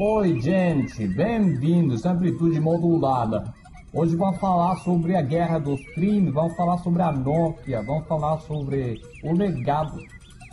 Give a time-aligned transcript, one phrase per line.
[0.00, 3.52] Oi, gente, bem-vindos à Amplitude Modulada.
[3.92, 8.38] Hoje vamos falar sobre a guerra dos crimes, vamos falar sobre a Nokia, vamos falar
[8.42, 10.00] sobre o legado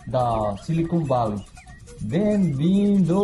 [0.08, 1.40] da Silicon Valley.
[2.02, 3.16] Bem-vindos!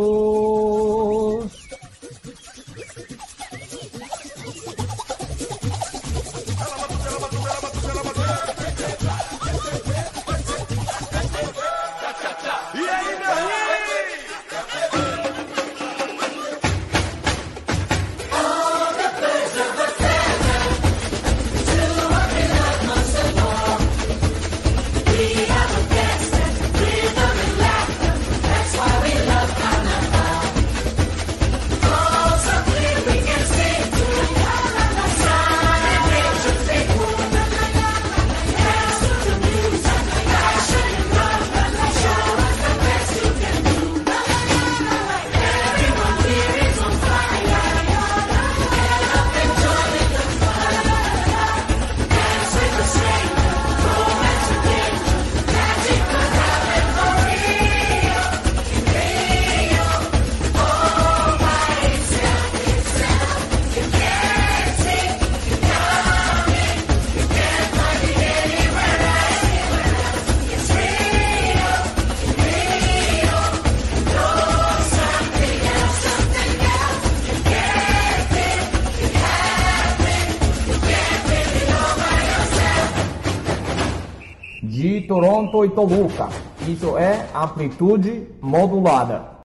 [85.62, 86.28] Toronto e Toluca.
[86.68, 89.40] Isso é amplitude modulada.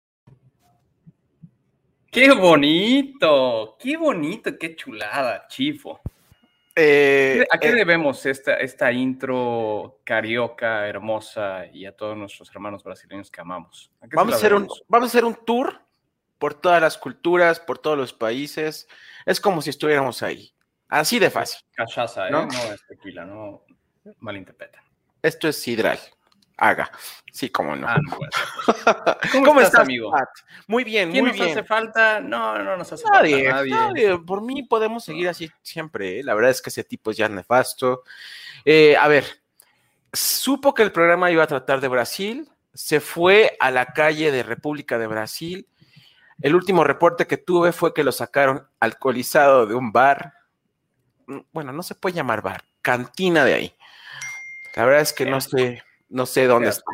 [2.11, 3.75] ¡Qué bonito!
[3.79, 4.57] ¡Qué bonito!
[4.57, 5.99] ¡Qué chulada, chifo!
[6.75, 12.83] Eh, ¿A qué eh, debemos esta, esta intro carioca hermosa y a todos nuestros hermanos
[12.83, 13.91] brasileños que amamos?
[14.01, 15.81] ¿A vamos, a hacer un, vamos a hacer un tour
[16.37, 18.87] por todas las culturas, por todos los países.
[19.25, 20.53] Es como si estuviéramos ahí.
[20.87, 21.59] Así de fácil.
[21.73, 22.31] Cachaza, ¿eh?
[22.31, 22.45] ¿no?
[22.45, 23.63] No, es tequila, no
[24.19, 24.86] malinterpreten.
[25.27, 25.99] Esto es sidral.
[26.57, 26.89] Haga.
[27.31, 27.87] Sí, cómo no.
[27.87, 28.17] Ah, no.
[29.45, 30.09] ¿Cómo, estás, amigo?
[30.09, 30.29] Pat?
[30.67, 31.51] Muy bien, ¿Quién muy nos bien.
[31.57, 32.19] hace falta?
[32.19, 33.71] No, no nos hace Nadie, falta nadie.
[34.07, 34.19] nadie.
[34.19, 36.19] Por mí podemos seguir así siempre.
[36.19, 36.23] ¿eh?
[36.23, 38.03] La verdad es que ese tipo es ya nefasto.
[38.65, 39.25] Eh, a ver,
[40.11, 44.41] supo que el programa iba a tratar de Brasil, se fue a la calle de
[44.43, 45.67] República de Brasil.
[46.41, 50.33] El último reporte que tuve fue que lo sacaron alcoholizado de un bar.
[51.27, 53.76] Mm, Bueno, no se puede llamar bar, cantina de ahí.
[54.77, 56.91] La verdad es que no sé, no sé dónde está.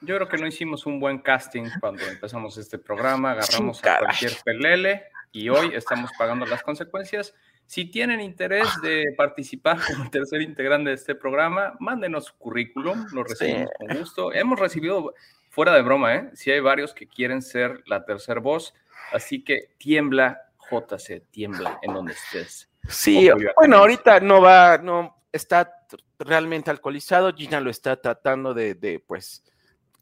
[0.00, 4.32] Yo creo que no hicimos un buen casting cuando empezamos este programa, agarramos a cualquier
[4.44, 7.36] pelele y hoy estamos pagando las consecuencias.
[7.66, 13.22] Si tienen interés de participar como tercer integrante de este programa, mándenos su currículum, lo
[13.22, 14.32] recibimos con gusto.
[14.32, 15.14] Hemos recibido,
[15.50, 16.30] fuera de broma, ¿eh?
[16.34, 18.74] si hay varios que quieren ser la tercer voz,
[19.12, 22.68] así que tiembla, JC, tiembla en donde estés.
[22.88, 25.86] Sí, bueno, ahorita no va, no está
[26.18, 27.32] realmente alcoholizado.
[27.34, 29.42] Gina lo está tratando de, de, pues,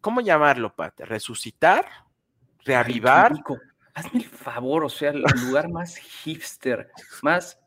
[0.00, 0.98] ¿cómo llamarlo, Pat?
[1.00, 1.86] ¿Resucitar?
[2.64, 3.32] ¿Reavivar?
[3.32, 3.56] Ay,
[3.94, 6.90] hazme el favor, o sea, el lugar más hipster,
[7.22, 7.58] más...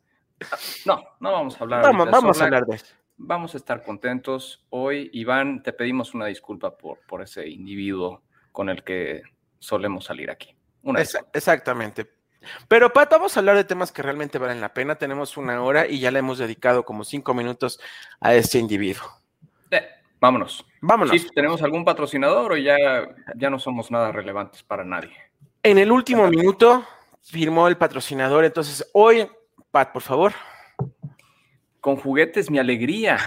[0.85, 1.83] No, no vamos a hablar.
[1.83, 2.95] Vamos, ahorita vamos a hablar de eso.
[3.17, 5.09] Vamos a estar contentos hoy.
[5.13, 9.21] Iván, te pedimos una disculpa por, por ese individuo con el que
[9.57, 10.55] solemos salir aquí.
[10.83, 12.18] Una exactamente.
[12.67, 14.95] Pero, Pat, vamos a hablar de temas que realmente valen la pena.
[14.95, 17.79] Tenemos una hora y ya le hemos dedicado como cinco minutos
[18.19, 19.07] a este individuo.
[19.71, 19.87] Eh,
[20.19, 20.65] vámonos.
[20.81, 21.19] Vámonos.
[21.19, 22.77] Sí, ¿Tenemos algún patrocinador o ya,
[23.35, 25.15] ya no somos nada relevantes para nadie?
[25.63, 26.85] En el último minuto
[27.21, 28.45] firmó el patrocinador.
[28.45, 29.29] Entonces, hoy,
[29.71, 30.33] Pat, por favor.
[31.79, 33.17] Con juguetes, mi alegría.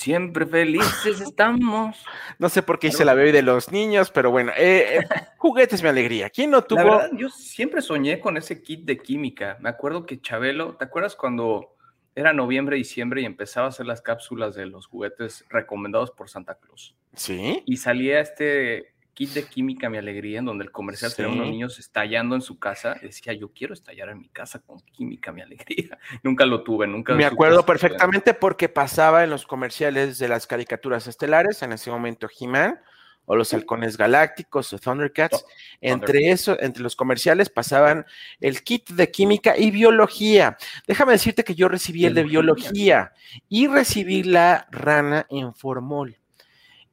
[0.00, 2.02] Siempre felices estamos.
[2.38, 5.06] No sé por qué hice la bebé de los niños, pero bueno, eh, eh,
[5.36, 6.30] juguetes mi alegría.
[6.30, 6.78] ¿Quién no tuvo?
[6.78, 9.58] La verdad, yo siempre soñé con ese kit de química.
[9.60, 11.76] Me acuerdo que Chabelo, ¿te acuerdas cuando
[12.14, 16.54] era noviembre, diciembre y empezaba a hacer las cápsulas de los juguetes recomendados por Santa
[16.54, 16.96] Claus?
[17.14, 17.62] Sí.
[17.66, 21.50] Y salía este kit de química, mi alegría, en donde el comercial tenía unos Sí.
[21.52, 22.94] niños estallando en su casa.
[23.02, 25.98] Decía, yo quiero estallar en mi casa con química, mi alegría.
[26.22, 27.12] Nunca lo tuve, nunca.
[27.14, 32.28] Me acuerdo perfectamente porque pasaba en los comerciales de las caricaturas estelares, en ese momento
[32.40, 32.80] He-Man
[33.26, 35.44] o los halcones galácticos o Thundercats.
[35.82, 38.06] Entre eso, entre los comerciales pasaban
[38.40, 40.56] el kit de química y biología.
[40.86, 42.70] Déjame decirte que yo recibí el de Biología.
[42.70, 43.12] biología
[43.50, 46.19] y recibí la rana en formol.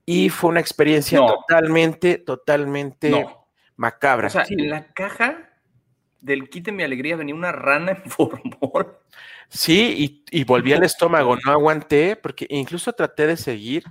[0.09, 1.27] Y fue una experiencia No.
[1.27, 3.45] totalmente, totalmente No.
[3.75, 4.27] macabra.
[4.27, 4.54] O sea, Sí.
[4.57, 5.50] en la caja
[6.21, 8.98] del kit de mi alegría venía una rana en formol.
[9.50, 13.83] Sí, y, y volví al estómago, no aguanté, porque incluso traté de seguir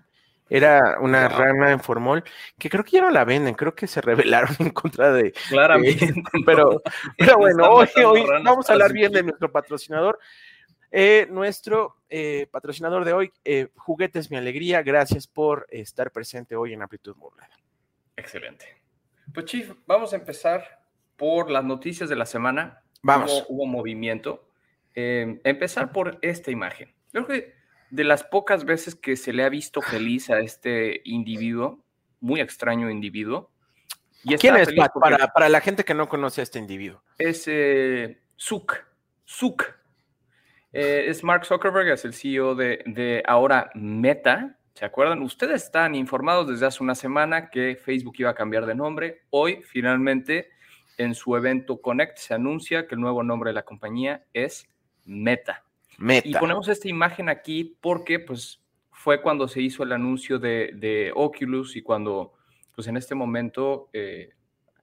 [0.48, 2.22] Era una rana en formol
[2.56, 5.32] que creo que ya no la venden, creo que se rebelaron en contra de.
[5.50, 6.14] Claramente.
[6.46, 6.82] pero,
[7.18, 10.18] pero bueno, hoy, hoy vamos a hablar bien de nuestro patrocinador.
[10.90, 16.72] Eh, nuestro eh, patrocinador de hoy, eh, Juguetes Mi Alegría, gracias por estar presente hoy
[16.72, 17.50] en Amplitud Modulada.
[18.16, 18.66] Excelente.
[19.32, 20.80] Pues Chief, vamos a empezar
[21.16, 22.82] por las noticias de la semana.
[23.02, 23.44] Vamos.
[23.48, 24.48] Hubo, movimiento.
[24.94, 26.94] empezar por esta imagen.
[27.12, 27.54] Creo que
[27.90, 31.84] de las pocas veces que se le ha visto feliz a este individuo,
[32.20, 33.50] muy extraño individuo.
[34.24, 37.02] Y ¿Quién es, para, para, la gente que no conoce a este individuo?
[37.18, 38.84] Es eh, Zuck.
[40.78, 44.58] Eh, es Mark Zuckerberg, es el CEO de, de ahora Meta.
[44.74, 45.22] ¿Se acuerdan?
[45.22, 49.22] Ustedes están informados desde hace una semana que Facebook iba a cambiar de nombre.
[49.30, 50.50] Hoy, finalmente,
[50.98, 54.68] en su evento Connect, se anuncia que el nuevo nombre de la compañía es
[55.06, 55.64] Meta.
[56.24, 61.74] Y ponemos esta imagen aquí porque pues fue cuando se hizo el anuncio de, Oculus
[61.76, 62.34] y cuando
[62.74, 64.34] pues en este momento eh,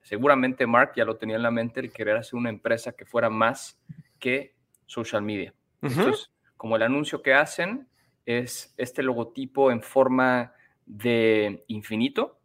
[0.02, 3.30] seguramente Mark ya lo tenía en la mente el querer hacer una empresa que fuera
[3.30, 3.80] más
[4.18, 4.56] que
[4.88, 5.54] social media.
[5.84, 7.88] Entonces, como el anuncio que hacen
[8.26, 10.54] es este logotipo en forma
[10.86, 12.40] de infinito,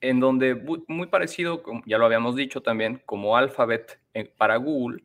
[0.00, 0.54] en donde
[0.88, 5.02] muy, parecido, ya lo habíamos dicho también, como Alphabet eh, para Google,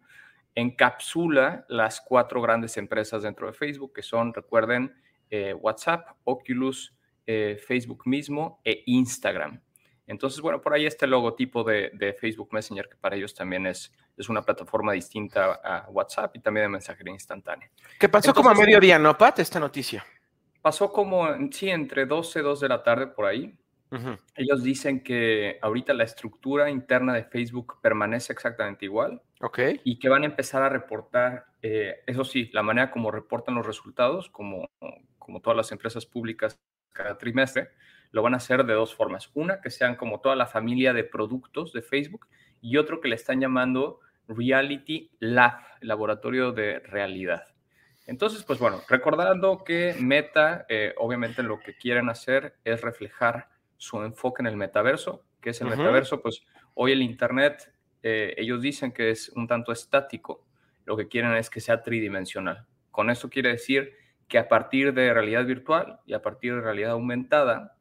[0.56, 4.94] encapsula las cuatro grandes empresas dentro de Facebook, que son, recuerden,
[5.30, 6.96] eh, WhatsApp, Oculus,
[7.26, 9.62] eh, Facebook mismo e Instagram.
[10.08, 14.28] Entonces, bueno, por ahí este logotipo de, Facebook Messenger, que para ellos también es, es
[14.28, 17.70] una plataforma distinta a WhatsApp y también de mensajería instantánea.
[17.98, 20.06] ¿Qué pasó como a mediodía, no, Pat, esta noticia?
[20.62, 23.58] Pasó como, sí, entre 12 y 2 de la tarde por ahí.
[24.36, 29.20] Ellos dicen que ahorita la estructura interna de Facebook permanece exactamente igual.
[29.42, 29.60] Ok.
[29.84, 33.66] Y que van a empezar a reportar, eh, eso sí, la manera como reportan los
[33.66, 34.70] resultados, como,
[35.18, 36.60] como todas las empresas públicas
[36.92, 37.70] cada trimestre,
[38.12, 39.32] lo van a hacer de dos formas.
[39.34, 42.28] Una, que sean como toda la familia de productos de Facebook
[42.62, 47.44] y otro que le están llamando Reality Lab, laboratorio de realidad.
[48.06, 54.02] Entonces, pues bueno, recordando que Meta, eh, obviamente lo que quieren hacer es reflejar su
[54.04, 56.44] enfoque en el metaverso, que es el metaverso, pues
[56.74, 57.74] hoy el Internet,
[58.04, 60.46] eh, ellos dicen que es un tanto estático,
[60.86, 62.66] lo que quieren es que sea tridimensional.
[62.92, 63.94] Con esto quiere decir
[64.28, 67.78] que a partir de realidad virtual y a partir de realidad aumentada,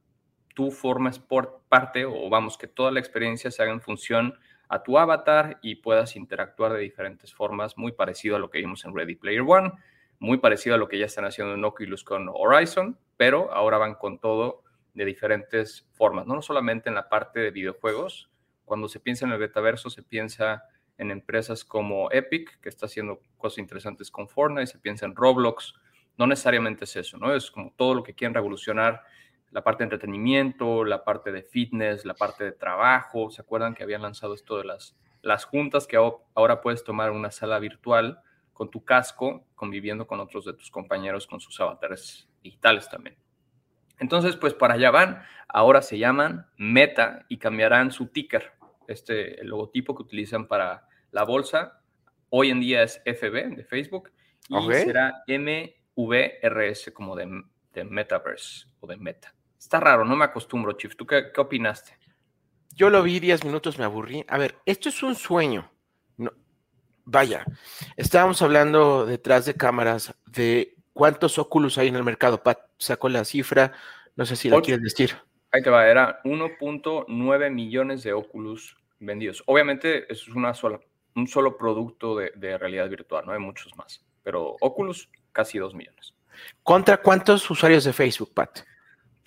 [0.55, 4.35] tú formas por parte o vamos, que toda la experiencia se haga en función
[4.69, 8.85] a tu avatar y puedas interactuar de diferentes formas, muy parecido a lo que vimos
[8.85, 9.73] en Ready Player One,
[10.19, 13.95] muy parecido a lo que ya están haciendo en Oculus con Horizon, pero ahora van
[13.95, 14.63] con todo
[14.95, 18.31] de diferentes formas, no solamente en la parte de videojuegos.
[18.65, 20.65] Cuando se piensa en el metaverso, se piensa
[20.99, 25.75] en empresas como Epic, que está haciendo cosas interesantes con Fortnite, se piensa en Roblox.
[26.17, 27.35] No necesariamente es eso, ¿no?
[27.35, 29.03] Es como todo lo que quieren revolucionar,
[29.51, 33.31] la parte de entretenimiento, la parte de fitness, la parte de trabajo.
[33.31, 37.31] ¿Se acuerdan que habían lanzado esto de las, las juntas que ahora puedes tomar una
[37.31, 38.21] sala virtual
[38.53, 43.17] con tu casco, conviviendo con otros de tus compañeros con sus avatares digitales también?
[43.99, 45.23] Entonces, pues para allá van.
[45.49, 48.53] Ahora se llaman Meta y cambiarán su ticker.
[48.87, 51.79] Este el logotipo que utilizan para la bolsa
[52.31, 54.13] hoy en día es FB de Facebook
[54.49, 57.43] y será MVRS como de,
[57.73, 59.35] de, Metaverse o de Meta.
[59.59, 60.97] Está raro, no me acostumbro, Chief.
[60.97, 61.97] ¿Tú qué, qué opinaste?
[62.75, 64.25] Yo lo vi 10 minutos, me aburrí.
[64.29, 65.71] A ver, esto es un sueño.
[66.17, 66.33] No,
[67.05, 67.45] vaya,
[67.97, 72.43] estábamos hablando detrás de cámaras de ¿Cuántos Oculus hay en el mercado?
[72.43, 73.73] Pat sacó la cifra,
[74.17, 75.17] no sé si la quieres decir.
[75.53, 79.45] Ahí te va, era 1.9 millones de Oculus vendidos.
[79.47, 80.81] Obviamente, eso es una sola,
[81.15, 84.05] un solo producto de, realidad virtual, no hay muchos más.
[84.25, 86.15] Pero Oculus, casi 2 millones.
[86.65, 88.59] ¿Contra cuántos usuarios de Facebook, Pat?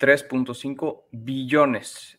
[0.02, 2.18] 3.5 billones.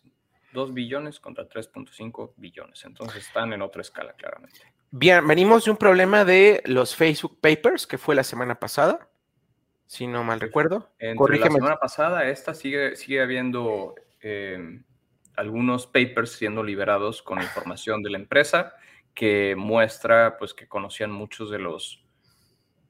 [0.52, 2.84] 2 billones contra 3.5 billones.
[2.84, 4.60] Entonces están en otra escala, claramente.
[4.90, 9.10] Bien, venimos de un problema de los Facebook Papers, que fue la semana pasada
[9.86, 10.90] si no mal recuerdo.
[10.98, 14.80] Entre la semana pasada, esta sigue, sigue habiendo eh,
[15.36, 18.74] algunos papers siendo liberados con información de la empresa
[19.14, 22.03] que muestra pues que conocían muchos de los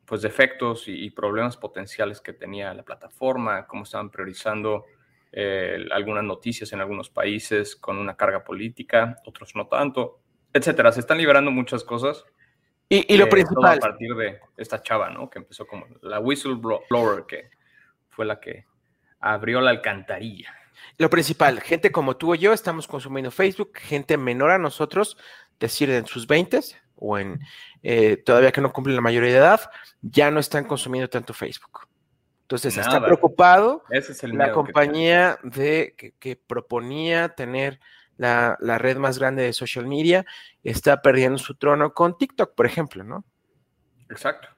[0.07, 4.85] pues defectos y, problemas potenciales que tenía la plataforma, cómo estaban priorizando
[5.33, 10.21] eh, algunas noticias en algunos países con una carga política, otros no tanto,
[10.53, 10.93] etcétera.
[10.93, 12.25] Se están liberando muchas cosas
[12.89, 13.79] y, lo principal.
[13.79, 15.31] a partir de esta chava, ¿no?
[15.31, 17.51] Que empezó como la whistleblower, que
[18.11, 18.67] fue la que
[19.21, 20.55] abrió la alcantarilla.
[20.99, 25.17] Lo principal, gente como tú o yo estamos consumiendo Facebook, gente menor a nosotros,
[25.59, 26.61] decir en sus 20
[26.97, 27.41] o en
[27.83, 29.71] eh, todavía que no cumplen la mayoría de edad,
[30.03, 31.89] ya no están consumiendo tanto Facebook.
[32.43, 37.81] Entonces está preocupado Ese es el la compañía de que, proponía tener
[38.19, 40.27] la, la, red más grande de social media,
[40.63, 43.25] está perdiendo su trono con TikTok, por ejemplo, ¿no?
[44.11, 44.49] Exacto.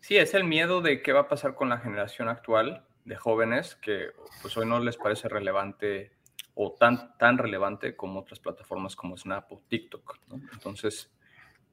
[0.00, 3.76] Sí, es el miedo de qué va a pasar con la generación actual de jóvenes
[3.76, 4.10] que
[4.42, 6.12] pues hoy no les parece relevante
[6.54, 10.18] o tan, tan relevante como otras plataformas como Snap o TikTok.
[10.52, 11.10] Entonces,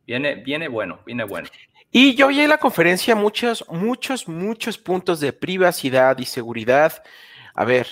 [0.07, 1.47] viene, viene bueno, viene bueno.
[1.91, 7.03] Y yo oí en la conferencia muchos, muchos, muchos puntos de privacidad y seguridad.
[7.53, 7.87] A ver,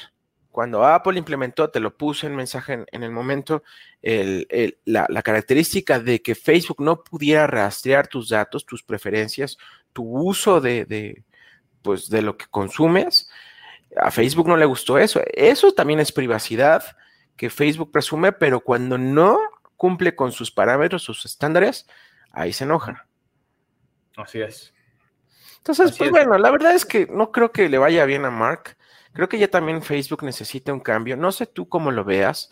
[0.51, 3.63] cuando Apple implementó, te lo puse en mensaje en, el momento,
[4.01, 9.57] la, característica de que Facebook no pudiera rastrear tus datos, tus preferencias,
[9.91, 11.23] tu uso de, de,
[11.81, 13.29] pues, de lo que consumes,
[13.97, 15.21] a Facebook no le gustó eso.
[15.33, 16.83] Eso también es privacidad
[17.35, 19.39] que Facebook presume, pero cuando no
[19.75, 21.87] cumple con sus parámetros, sus estándares,
[22.31, 23.07] ahí se enoja.
[24.17, 24.73] Así es.
[25.57, 28.77] Entonces, pues bueno, la verdad es que no creo que le vaya bien a Mark.
[29.13, 31.17] Creo que ya también Facebook necesita un cambio.
[31.17, 32.51] No sé tú cómo lo veas.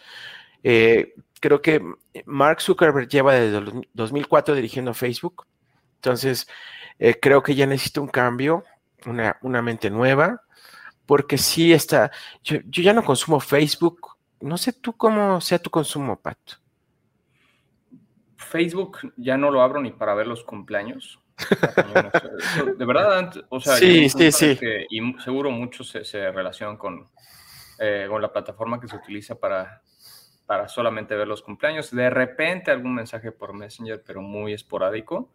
[0.64, 1.82] Eh, creo que
[2.26, 5.46] Mark Zuckerberg lleva desde 2004 dirigiendo Facebook.
[5.96, 6.48] Entonces,
[7.00, 8.64] eh, creo que ya necesita un cambio,
[9.06, 10.42] una, una mente nueva
[11.06, 12.12] porque sí está,
[12.44, 16.38] yo, ya no consumo Facebook, no sé tú cómo sea tu consumo, Pat.
[18.44, 21.20] Facebook ya no lo abro ni para ver los cumpleaños.
[22.78, 24.58] De verdad, o sea, sí, sí, sí.
[24.90, 27.08] y seguro muchos se, relacionan con,
[27.80, 29.82] eh, con la plataforma que se utiliza para,
[30.46, 31.92] para solamente ver los cumpleaños.
[31.92, 35.32] De repente algún mensaje por Messenger, pero muy esporádico.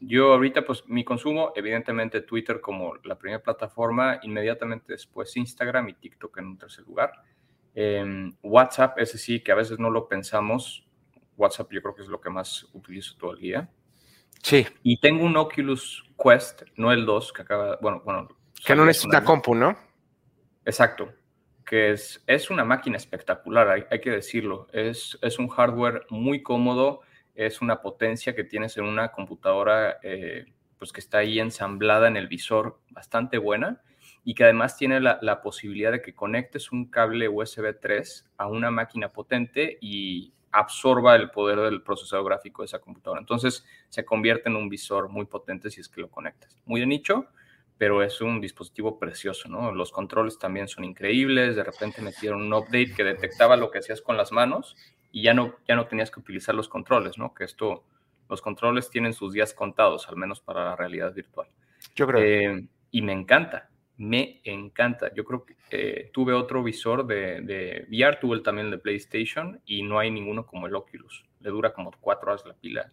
[0.00, 5.94] Yo ahorita, pues mi consumo, evidentemente Twitter como la primera plataforma, inmediatamente después Instagram y
[5.94, 7.12] TikTok en un tercer lugar.
[7.74, 10.86] Em, WhatsApp, ese sí, que a veces no lo pensamos.
[11.40, 13.70] WhatsApp yo creo que es lo que más utilizo todo el día.
[14.42, 14.66] Sí.
[14.82, 18.28] Y tengo un Oculus Quest, no el 2, que acaba, bueno, bueno.
[18.64, 19.76] Que no necesita compu, ¿no?
[20.64, 21.12] Exacto.
[21.64, 24.66] Que es, es una máquina espectacular, hay, hay que decirlo.
[24.72, 27.02] Es, es un hardware muy cómodo
[27.34, 30.44] es una potencia que tienes en una computadora eh,
[30.78, 33.80] pues que está ahí ensamblada en el visor bastante buena
[34.24, 38.70] y que además tiene la, posibilidad de que conectes un cable USB 3 a una
[38.70, 43.20] máquina potente y absorba el poder del procesador gráfico de esa computadora.
[43.20, 46.58] Entonces se convierte en un visor muy potente si es que lo conectas.
[46.64, 47.26] Muy de nicho,
[47.78, 49.72] pero es un dispositivo precioso, ¿no?
[49.72, 51.56] Los controles también son increíbles.
[51.56, 54.76] De repente metieron un update que detectaba lo que hacías con las manos
[55.12, 57.32] y ya no, ya no tenías que utilizar los controles, ¿no?
[57.34, 57.84] Que esto,
[58.28, 61.48] los controles tienen sus días contados, al menos para la realidad virtual.
[61.94, 62.20] Yo creo.
[62.20, 65.12] Eh, y me encanta, me encanta.
[65.12, 68.78] Yo creo que eh, tuve otro visor de, de, VR, tuve el, también el de
[68.78, 71.26] PlayStation y no hay ninguno como el Oculus.
[71.40, 72.90] Le dura como cuatro horas la pila.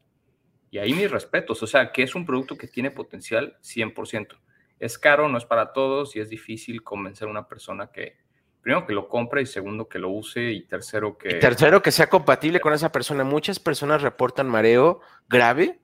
[0.69, 4.37] Y ahí mis respetos, o sea, que es un producto que tiene potencial 100%.
[4.79, 8.17] Es caro, no es para todos y es difícil convencer a una persona que,
[8.59, 11.35] primero que lo compre y segundo que lo use y tercero que...
[11.35, 13.23] tercero que sea compatible con esa persona.
[13.23, 14.99] Muchas personas reportan mareo
[15.29, 15.79] grave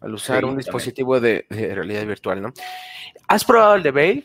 [0.00, 2.52] al usar un dispositivo de, realidad virtual, ¿no?
[3.26, 4.24] ¿Has probado el de Valve?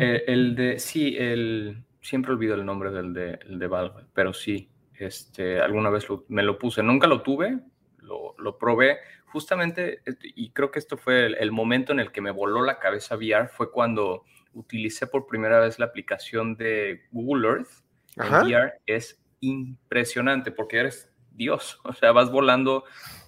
[0.00, 4.32] Eh, el de, sí, el, siempre olvido el nombre del de, el de Valve, pero
[4.32, 7.58] sí, este, alguna vez me lo puse, nunca lo tuve,
[7.98, 12.20] lo, lo, probé, justamente, y creo que esto fue el, el momento en el que
[12.20, 17.48] me voló la cabeza VR, fue cuando utilicé por primera vez la aplicación de Google
[17.48, 17.68] Earth.
[18.16, 22.84] VR, es impresionante porque eres Dios, o sea, vas volando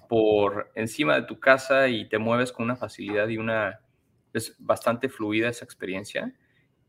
[0.09, 3.81] por encima de tu casa y te mueves con una facilidad y una...
[4.33, 6.33] Es bastante fluida esa experiencia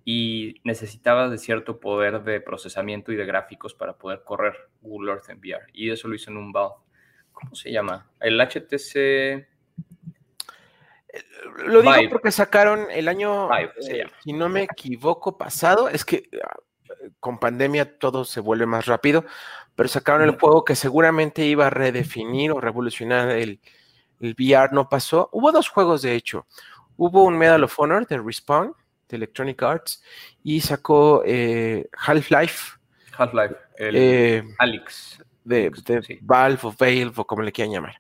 [0.04, 5.30] y necesitabas de cierto poder de procesamiento y de gráficos para poder correr Google Earth
[5.30, 5.66] en VR.
[5.74, 6.76] Y eso lo hice en un Valve.
[7.32, 8.10] ¿Cómo se llama?
[8.20, 9.52] El HTC
[11.66, 15.90] lo digo porque sacaron el año, eh, si no me equivoco, pasado.
[15.90, 16.56] Es que ah,
[17.20, 19.26] con pandemia todo se vuelve más rápido,
[19.76, 23.60] pero sacaron el juego que seguramente iba a redefinir o revolucionar el,
[24.20, 24.70] el VR.
[24.72, 25.30] No pasó.
[25.32, 26.48] Hubo dos juegos, de hecho.
[26.98, 28.74] Hubo un Medal of Honor de Respawn,
[29.12, 30.04] de Electronic Arts,
[30.44, 32.80] y sacó eh, Half-Life.
[33.18, 35.24] Half-Life, el eh, Alex.
[35.44, 35.72] De,
[36.22, 37.96] Valve o Valve o como le quieran llamar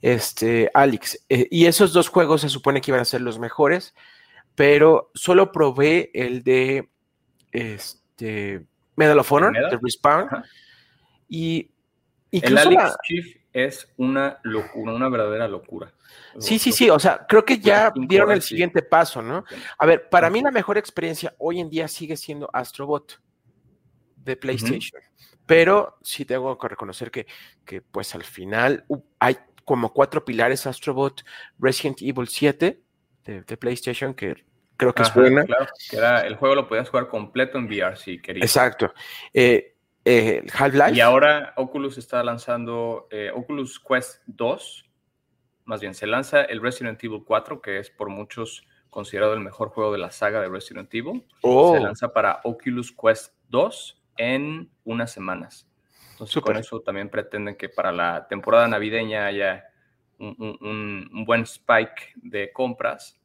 [0.00, 1.24] este, Alex.
[1.28, 3.94] Eh, y esos dos juegos se supone que iban a ser los mejores,
[4.54, 6.88] pero solo probé el de
[7.52, 8.64] este,
[8.96, 10.28] Medal of Honor, de Respawn.
[11.28, 11.70] Y
[12.32, 15.92] el Alex Chief es una locura, una verdadera locura.
[16.38, 19.44] Sí, sí, sí, o sea, creo que ya dieron el siguiente paso, ¿no?
[19.78, 23.20] A ver, para mí la mejor experiencia hoy en día sigue siendo Astrobot
[24.16, 25.02] de PlayStation,
[25.46, 27.26] pero sí tengo que reconocer que,
[27.64, 28.84] que pues al final
[29.18, 31.24] hay como cuatro pilares Astrobot,
[31.58, 32.80] Resident Evil 7
[33.24, 34.44] de, PlayStation, que
[34.76, 35.44] creo que es buena.
[35.44, 38.44] Claro, que era, el juego lo podías jugar completo en VR si querías.
[38.44, 38.92] Exacto.
[39.32, 39.69] Eh,
[40.04, 40.94] eh, Half-Life.
[40.94, 44.90] Y ahora Oculus está lanzando eh, Oculus Quest 2.
[45.64, 49.68] Más bien, se lanza el Resident Evil 4, que es por muchos considerado el mejor
[49.68, 51.26] juego de la saga de Resident Evil.
[51.42, 51.74] Oh.
[51.74, 55.68] Se lanza para Oculus Quest 2 en unas semanas.
[56.12, 59.64] Entonces, con eso también pretenden que para la temporada navideña haya
[60.18, 63.18] un, buen spike de compras,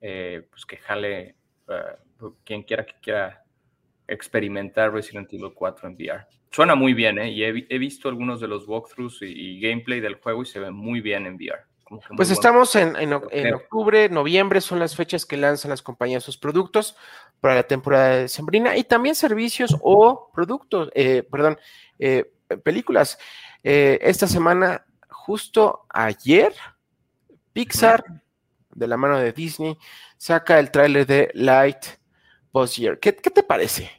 [0.00, 1.34] eh, pues que jale
[1.66, 3.44] uh, quien quiera que quiera
[4.08, 6.26] experimentar Resident Evil 4 en VR.
[6.50, 7.30] Suena muy bien, ¿eh?
[7.30, 11.00] Y he, visto algunos de los walkthroughs y, gameplay del juego y se ve muy
[11.00, 11.64] bien en VR.
[12.16, 16.96] Pues estamos en, en, octubre, noviembre, son las fechas que lanzan las compañías sus productos
[17.40, 21.58] para la temporada de Sembrina y también servicios o productos, eh, perdón,
[21.98, 22.32] eh,
[22.64, 23.18] películas.
[23.62, 26.52] Eh, esta semana, justo ayer,
[27.52, 28.04] Pixar,
[28.74, 29.78] de la mano de Disney,
[30.16, 31.84] saca el tráiler de Light
[32.56, 32.98] Boss Year.
[32.98, 33.90] ¿Qué, ¿Qué te parece?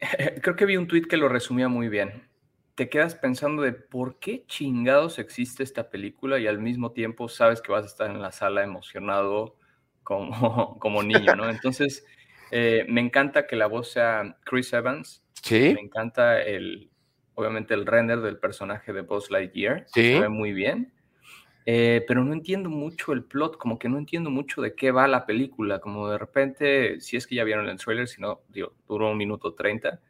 [0.42, 2.28] Creo que vi un tweet que lo resumía muy bien
[2.74, 7.60] te quedas pensando de por qué chingados existe esta película y al mismo tiempo sabes
[7.60, 9.56] que vas a estar en la sala emocionado
[10.02, 11.48] como, como niño, ¿no?
[11.48, 12.04] Entonces,
[12.50, 15.24] eh, me encanta que la voz sea Chris Evans.
[15.34, 15.72] Sí.
[15.74, 16.90] Me encanta el,
[17.34, 19.84] obviamente, el render del personaje de Buzz Lightyear.
[19.86, 20.14] Sí.
[20.14, 20.92] Se ve muy bien.
[21.66, 25.08] Eh, pero no entiendo mucho el plot, como que no entiendo mucho de qué va
[25.08, 28.74] la película, como de repente, si es que ya vieron el trailer, si no, digo,
[28.86, 30.00] duró un minuto treinta,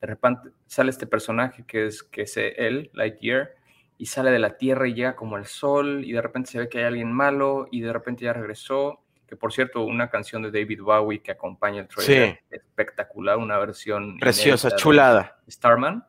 [0.00, 3.54] de repente sale este personaje que es, que es él, Lightyear,
[3.96, 6.68] y sale de la Tierra y llega como al Sol, y de repente se ve
[6.68, 9.00] que hay alguien malo, y de repente ya regresó.
[9.26, 14.18] Que por cierto, una canción de David Bowie que acompaña el trailer, espectacular, una versión
[14.18, 15.40] preciosa, chulada.
[15.48, 16.04] Starman.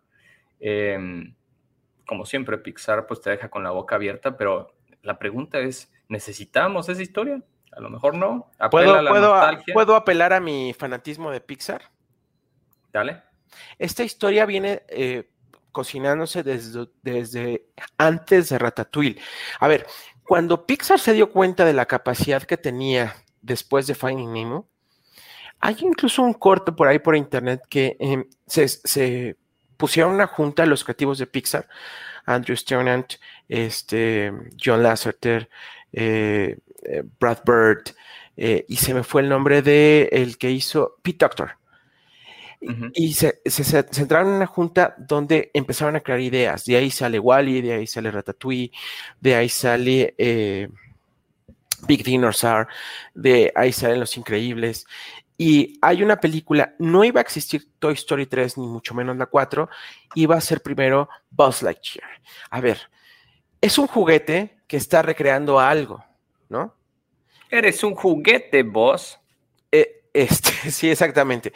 [0.60, 1.34] Em,
[2.06, 4.75] como siempre, Pixar pues te deja con la boca abierta, pero
[5.06, 7.42] la pregunta es, ¿necesitamos esa historia?
[7.72, 8.52] A lo mejor no.
[8.72, 8.98] ¿Puedo,
[9.74, 11.92] ¿Puedo apelar a mi fanatismo de Pixar?
[12.92, 13.22] Dale.
[13.78, 15.30] Esta historia viene eh,
[15.72, 19.20] cocinándose desde, desde antes de Ratatouille.
[19.60, 19.86] A ver,
[20.24, 24.70] cuando Pixar se dio cuenta de la capacidad que tenía después de Finding Nemo,
[25.60, 29.36] hay incluso un corte por ahí por internet que em, se,
[29.78, 31.68] pusieron una junta los creativos de Pixar,
[32.26, 33.14] Andrew Sternant,
[33.48, 34.32] este,
[34.64, 35.50] John Lasseter,
[35.94, 37.96] eh, eh, Brad Bird,
[38.38, 41.58] y se me fue el nombre de el que hizo Pete Doctor.
[42.94, 46.66] Y se, centraron en una junta donde empezaron a crear ideas.
[46.66, 48.72] De ahí sale Wally, de ahí sale Ratatouille,
[49.20, 50.70] de ahí sale eh,
[51.88, 52.68] Big Dinosaur,
[53.14, 54.86] de ahí salen Los Increíbles.
[55.38, 59.26] Y hay una película, no iba a existir Toy Story 3, ni mucho menos la
[59.26, 59.70] 4,
[60.16, 62.10] iba a ser primero Buzz Lightyear.
[62.50, 62.80] A ver,
[63.60, 66.04] es un juguete que está recreando algo,
[66.48, 66.74] ¿no?
[67.50, 69.20] Eres un juguete, Buzz.
[69.72, 71.52] Eh, este, sí, exactamente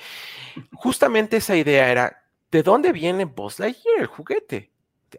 [0.74, 4.72] justamente esa idea era, ¿de dónde viene Buzz Lightyear, el juguete?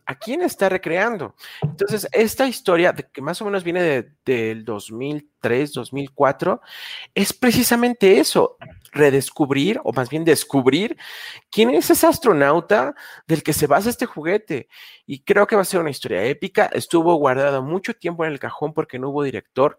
[0.07, 1.35] ¿A quién está recreando?
[1.63, 6.61] Entonces, esta historia, de que más o menos viene del 2003, 2004,
[7.15, 8.57] es precisamente eso,
[8.93, 10.97] redescubrir, o más bien descubrir,
[11.51, 12.95] quién es ese astronauta
[13.27, 14.69] del que se basa este juguete.
[15.07, 16.67] Y creo que va a ser una historia épica.
[16.73, 19.79] Estuvo guardado mucho tiempo en el cajón porque no hubo director,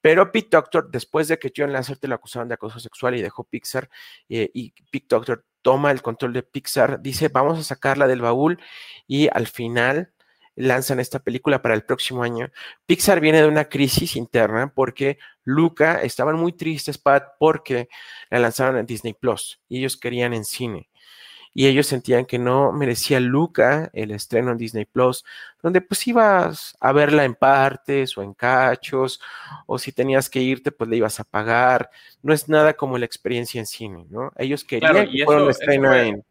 [0.00, 3.44] pero Pete Doctor, después de que John Lasseter lo acusaron de acoso sexual y dejó
[3.44, 3.88] Pixar,
[4.28, 8.60] eh, y Pete Doctor toma el control de Pixar, dice, vamos a sacarla del baúl
[9.06, 10.12] y al final
[10.54, 12.50] lanzan esta película para el próximo año.
[12.86, 17.88] Pixar viene de una crisis interna porque Luca estaban muy tristes, Pat, porque
[18.30, 20.90] la lanzaron en Disney Plus y ellos querían en cine
[21.54, 25.24] y ellos sentían que no merecía Luca el estreno en Disney Plus,
[25.62, 29.20] donde pues ibas a verla en partes o en cachos,
[29.66, 31.90] o si tenías que irte, pues le ibas a pagar.
[32.22, 34.32] No es nada como la experiencia en cine, ¿no?
[34.36, 36.24] Ellos querían que fuera un estreno en.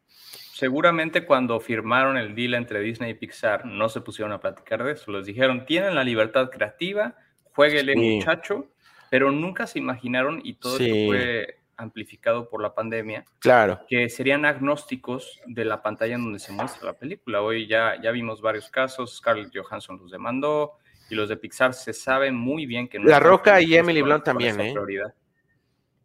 [0.54, 4.92] Seguramente cuando firmaron el deal entre Disney y Pixar, no se pusieron a platicar de
[4.92, 5.12] eso.
[5.12, 7.16] Les dijeron, tienen la libertad creativa,
[7.56, 8.68] jueguele muchacho,
[9.10, 13.26] pero nunca se imaginaron y todo esto fue amplificado por la pandemia.
[13.40, 13.82] Claro.
[13.88, 17.42] Que serían agnósticos de la pantalla en donde se muestra la película.
[17.42, 20.78] Hoy ya, ya vimos varios casos, Scarlett Johansson los demandó
[21.10, 24.24] y los de Pixar se sabe muy bien que no La Roca y Emily Blunt
[24.24, 24.74] también, ¿eh?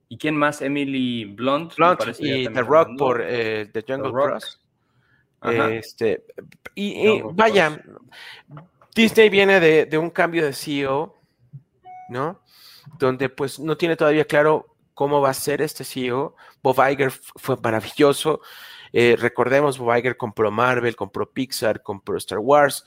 [0.08, 0.62] ¿Y quién más?
[0.62, 1.74] Emily Blunt.
[1.76, 4.62] Blunt y The Rock por eh, The Jungle Cross.
[5.42, 6.24] Este,
[6.74, 7.80] y, vaya,
[8.94, 11.14] Disney viene de, de un cambio de CEO,
[12.08, 12.40] ¿no?
[12.98, 16.34] Donde pues no tiene todavía claro cómo va a ser este CEO.
[16.62, 18.40] Bob Iger fue maravilloso.
[18.94, 22.82] Eh, recordemos, Bob Iger compró Marvel, compró Pixar, compró Star Wars.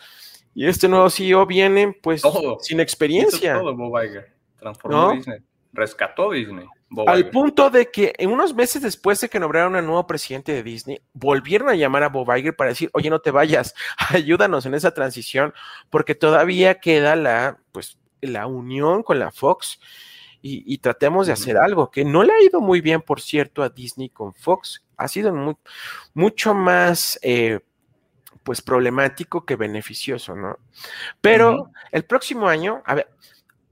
[0.56, 2.24] Y este nuevo CEO viene, pues,
[2.62, 3.60] sin experiencia.
[3.60, 4.34] todo Bob Iger.
[4.58, 5.38] Transformó Disney.
[5.72, 6.66] rescató Disney.
[7.06, 10.64] Al punto de que en unos meses después de que nombraron a nuevo presidente de
[10.64, 13.76] Disney, volvieron a llamar a Bob Iger para decir, oye, no te vayas,
[14.10, 15.54] ayúdanos en esa transición,
[15.92, 19.80] porque todavía queda la, pues, la unión con la Fox
[20.42, 23.70] y, tratemos de hacer algo, que no le ha ido muy bien, por cierto, a
[23.70, 25.58] Disney con Fox, ha sido
[26.14, 27.20] mucho más...
[27.22, 27.60] Eh,
[28.42, 30.58] pues problemático que beneficioso, ¿no?
[31.22, 33.10] Pero el próximo año, a ver,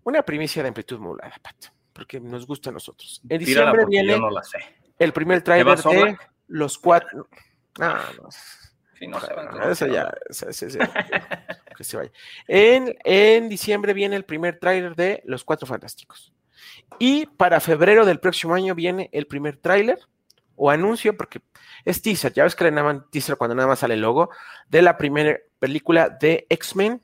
[0.04, 1.56] una primicia de amplitud modulada, Pat
[1.98, 3.20] porque nos gusta a nosotros.
[3.28, 4.16] En diciembre viene
[5.00, 7.28] el primer trailer de los cuatro.
[7.80, 8.30] No, no.
[9.00, 9.18] Sí, no,
[9.70, 10.14] eso ya,
[11.76, 12.12] que se vaya.
[12.48, 16.34] En, en, diciembre viene el primer tráiler de Los Cuatro Fantásticos.
[17.00, 20.00] Y para febrero del próximo año viene el primer tráiler
[20.56, 21.42] o anuncio, porque
[21.86, 24.30] es teaser, ya ves que le llaman teaser cuando nada más sale el logo,
[24.68, 27.02] de la primera película de X-Men,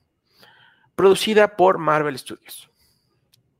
[0.95, 2.69] producida por Marvel Studios.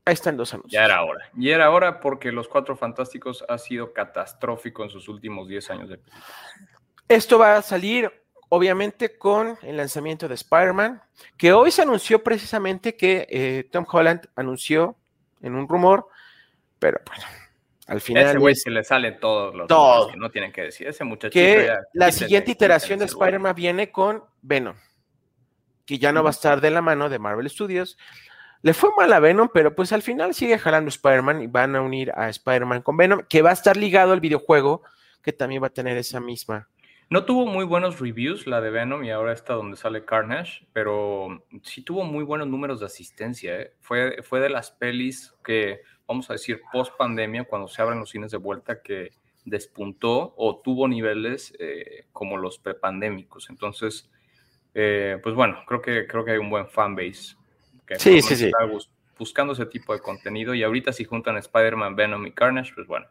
[0.04, 0.72] Ahí están dos anuncios.
[0.72, 1.30] Ya era hora.
[1.36, 5.88] Y era hora porque Los Cuatro Fantásticos ha sido catastrófico en sus últimos 10 años
[5.88, 6.24] de película.
[7.08, 8.12] Esto va a salir,
[8.50, 11.02] obviamente, con el lanzamiento de Spider-Man,
[11.38, 14.96] que hoy se anunció precisamente que eh, Tom Holland anunció
[15.44, 16.06] en un rumor,
[16.78, 17.24] pero bueno,
[17.86, 18.26] al final.
[18.26, 20.08] Ese güey se le sale todos los todo.
[20.08, 20.88] que no tienen que decir.
[20.88, 21.32] Ese muchachito.
[21.34, 24.76] Que la siguiente iteración de Spider-Man viene con Venom,
[25.84, 27.98] que ya no va a estar de la mano de Marvel Studios.
[28.62, 31.82] Le fue mal a Venom, pero pues al final sigue jalando Spider-Man y van a
[31.82, 34.82] unir a Spider-Man con Venom, que va a estar ligado al videojuego,
[35.22, 36.68] que también va a tener esa misma.
[37.14, 41.44] No tuvo muy buenos reviews la de Venom y ahora está donde sale Carnage, pero
[41.62, 43.56] sí tuvo muy buenos números de asistencia.
[43.56, 43.72] ¿eh?
[43.78, 48.10] Fue, fue de las pelis que, vamos a decir, post pandemia, cuando se abren los
[48.10, 49.12] cines de vuelta, que
[49.44, 53.48] despuntó o tuvo niveles eh, como los prepandémicos.
[53.48, 54.10] Entonces,
[54.74, 57.36] eh, pues bueno, creo que, creo que hay un buen fanbase
[57.96, 58.50] sí, sí, sí.
[59.16, 60.52] buscando ese tipo de contenido.
[60.52, 63.06] Y ahorita si juntan Spider-Man, Venom y Carnage, pues bueno,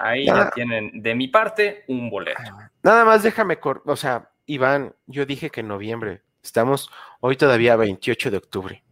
[0.00, 2.40] ahí ya tienen de mi parte un boleto.
[2.82, 8.30] Nada más déjame, o sea, Iván, yo dije que en noviembre, estamos hoy todavía 28
[8.30, 8.84] de octubre.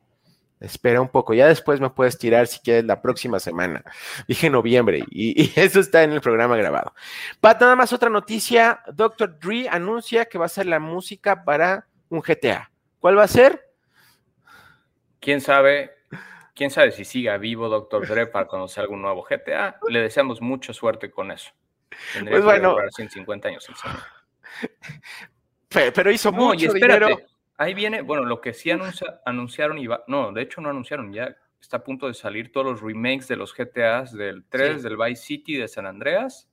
[0.59, 3.85] Espera un poco, ya después me puedes tirar si quieres la próxima semana.
[4.27, 6.95] Dije noviembre y, y, eso está en el programa grabado.
[7.41, 8.81] Pat, nada más otra noticia.
[8.93, 9.39] Dr.
[9.39, 12.71] Dre anuncia que va a ser la música para un GTA.
[13.01, 13.67] ¿Cuál va a ser?
[15.27, 15.91] quién sabe,
[16.57, 18.09] quién sabe si siga vivo Dr.
[18.09, 19.79] Dre para conocer algún nuevo GTA.
[19.89, 21.53] Le deseamos mucha suerte con eso.
[22.13, 22.77] Tendría pues bueno.
[22.91, 23.69] 150 años
[25.69, 27.09] Pero, hizo mucho dinero.
[27.59, 28.71] Ahí viene, bueno, lo que sí
[29.25, 32.83] anunciaron y no, de hecho no anunciaron, ya está a punto de salir todos los
[32.83, 36.51] remakes de los GTAs del 3, del Vice City, de San Andreas,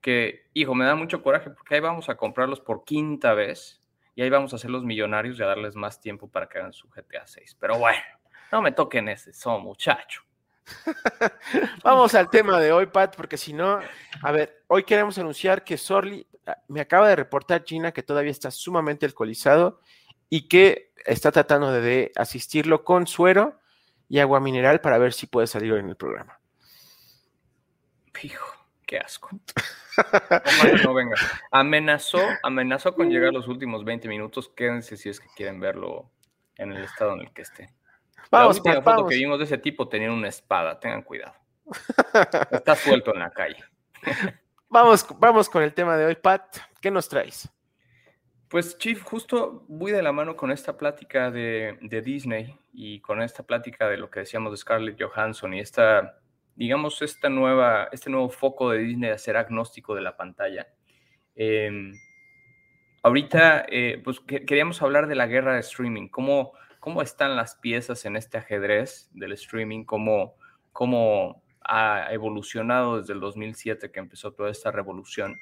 [0.00, 3.82] que, hijo, me da mucho coraje porque ahí vamos a comprarlos por quinta vez
[4.14, 6.72] y ahí vamos a ser los millonarios y a darles más tiempo para que hagan
[6.72, 7.56] su GTA 6.
[7.58, 8.00] Pero bueno,
[8.54, 10.22] no me toquen ese son muchacho.
[11.82, 13.80] vamos al tema de hoy, Pat, porque si no,
[14.22, 18.30] a ver, hoy queremos anunciar que Sorli, ah, me acaba de reportar Gina que todavía
[18.30, 19.80] está sumamente alcoholizado
[20.30, 23.58] y que está tratando de asistirlo con suero
[24.08, 26.38] y agua mineral para ver si puede salir hoy en el programa.
[28.22, 28.46] Hijo,
[28.86, 29.30] qué asco.
[30.84, 31.16] no venga.
[31.50, 34.48] Amenazó, amenazó con llegar los últimos 20 minutos.
[34.48, 36.08] Quédense si es que quieren verlo
[36.54, 37.74] en el estado en el que esté.
[38.30, 41.34] Vamos, la última foto que vimos de ese tipo tenía una espada, tengan cuidado.
[42.50, 43.62] Está suelto en la calle.
[44.68, 46.56] vamos, vamos con el tema de hoy, Pat.
[46.80, 47.50] ¿Qué nos traes?
[48.48, 53.20] Pues, Chief, justo voy de la mano con esta plática de, de Disney y con
[53.22, 56.18] esta plática de lo que decíamos de Scarlett Johansson y esta
[56.56, 60.68] digamos, esta nueva, este nuevo foco de Disney de ser agnóstico de la pantalla.
[61.34, 61.92] Em,
[63.02, 66.52] ahorita, eh, pues queríamos hablar de la guerra de streaming, cómo,
[66.84, 70.36] cómo están las piezas en este ajedrez del streaming, cómo,
[71.62, 75.34] ha evolucionado desde el 2007 que empezó toda esta revolución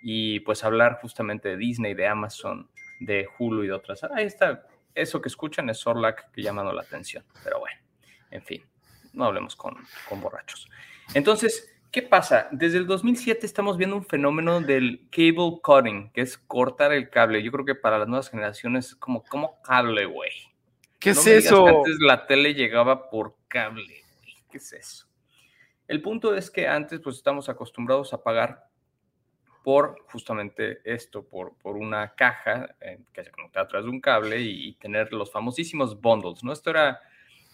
[0.00, 4.04] y pues hablar justamente de Disney, de Amazon, de Hulu y de otras.
[4.04, 7.78] Ahí está, eso que escuchan es Sorlac que llamando la atención, pero bueno,
[8.30, 8.64] en fin
[9.12, 9.76] no hablemos con,
[10.18, 10.66] borrachos.
[11.12, 12.48] Entonces, ¿qué pasa?
[12.52, 17.42] Desde el 2007 estamos viendo un fenómeno del cable cutting, que es cortar el cable.
[17.42, 20.55] Yo creo que para las nuevas generaciones es como, ¿cómo cable, güey?
[20.98, 21.66] ¿Qué es eso?
[21.66, 24.34] Antes la tele llegaba por cable, güey.
[24.50, 25.06] ¿Qué es eso?
[25.88, 28.66] El punto es que antes pues estamos acostumbrados a pagar
[29.62, 34.00] por justamente esto, por, por una caja eh, que se conecta a través de un
[34.00, 36.52] cable y, y, tener los famosísimos bundles, ¿no?
[36.52, 37.00] Esto era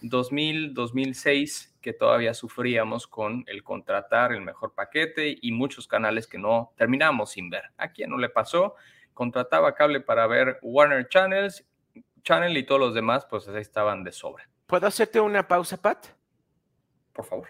[0.02, 6.38] 2000, 2006, que todavía sufríamos con el contratar el mejor paquete y muchos canales que
[6.38, 7.64] no terminamos sin ver.
[7.78, 8.74] ¿A quién no le pasó?
[9.14, 11.64] Contrataba cable para ver Warner Channels,
[12.22, 14.48] Channel y todos los demás, pues ahí estaban de sobra.
[14.66, 16.06] ¿Puedo hacerte una pausa, Pat?
[17.12, 17.48] por favor.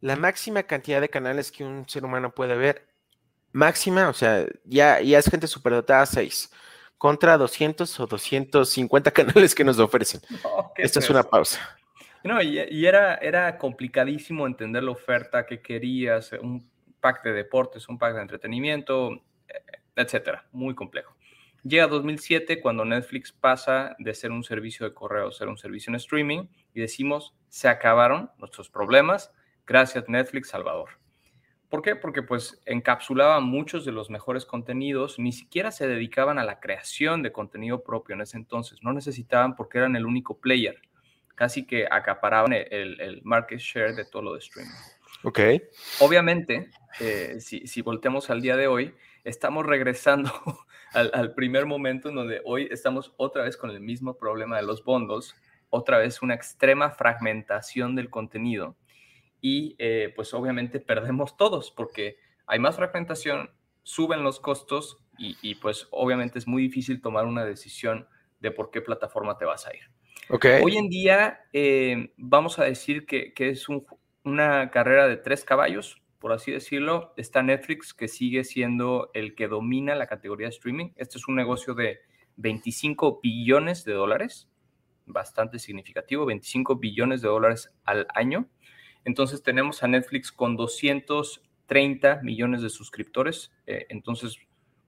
[0.00, 2.88] La máxima cantidad de canales que un ser humano puede ver,
[3.52, 6.50] máxima, o sea, ya, ya es gente superdotada, 6,
[6.98, 10.20] contra 200 o 250 canales que nos ofrecen.
[10.76, 11.78] Esta es, una pausa.
[12.24, 16.68] No, y, era, era complicadísimo entender la oferta que querías, un
[17.00, 19.12] pack de deportes, un pack de entretenimiento,
[19.48, 20.46] eh, etcétera.
[20.52, 21.14] Muy complejo.
[21.64, 25.90] Llega 2007 cuando Netflix pasa de ser un servicio de correo a ser un servicio
[25.90, 29.32] en streaming y decimos, se acabaron nuestros problemas,
[29.64, 30.90] gracias Netflix Salvador.
[31.68, 31.94] ¿Por qué?
[31.94, 37.22] Porque pues encapsulaba muchos de los mejores contenidos, ni siquiera se dedicaban a la creación
[37.22, 40.82] de contenido propio en ese entonces, no necesitaban porque eran el único player,
[41.36, 44.72] casi que acaparaban el, market share de todo lo de streaming.
[45.22, 45.40] Ok.
[46.00, 48.92] Obviamente, eh, si, si volteamos al día de hoy,
[49.24, 50.30] estamos regresando
[50.92, 54.84] al, primer momento en donde hoy estamos otra vez con el mismo problema de los
[54.84, 55.34] bundles,
[55.70, 58.76] otra vez una extrema fragmentación del contenido
[59.40, 63.50] y eh, pues obviamente perdemos todos porque hay más fragmentación,
[63.82, 68.08] suben los costos y, pues obviamente es muy difícil tomar una decisión
[68.40, 69.82] de por qué plataforma te vas a ir.
[70.28, 70.60] Okay.
[70.64, 73.66] Hoy en día eh, vamos a decir que, es
[74.24, 79.48] una carrera de tres caballos, por así decirlo, está Netflix, que sigue siendo el que
[79.48, 80.90] domina la categoría de streaming.
[80.94, 81.98] Este es un negocio de
[82.36, 84.48] 25 billones de dólares,
[85.04, 88.46] bastante significativo, 25 billones de dólares al año.
[89.04, 93.50] Entonces tenemos a Netflix con 230 millones de suscriptores.
[93.66, 94.38] Eh, entonces,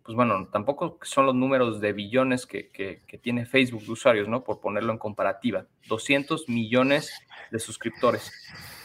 [0.04, 4.44] pues bueno, tampoco son los números de billones que, tiene Facebook de usuarios, ¿no?
[4.44, 5.66] Por ponerlo en comparativa.
[5.88, 7.12] 200 millones
[7.50, 8.32] de suscriptores.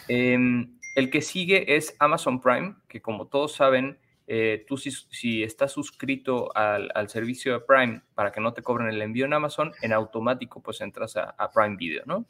[0.07, 5.71] Em, el que sigue es Amazon Prime, que como todos saben, eh, tú si, estás
[5.71, 9.91] suscrito al, servicio de Prime para que no te cobren el envío en Amazon, en
[9.91, 12.25] automático pues entras a, Prime Video, ¿no?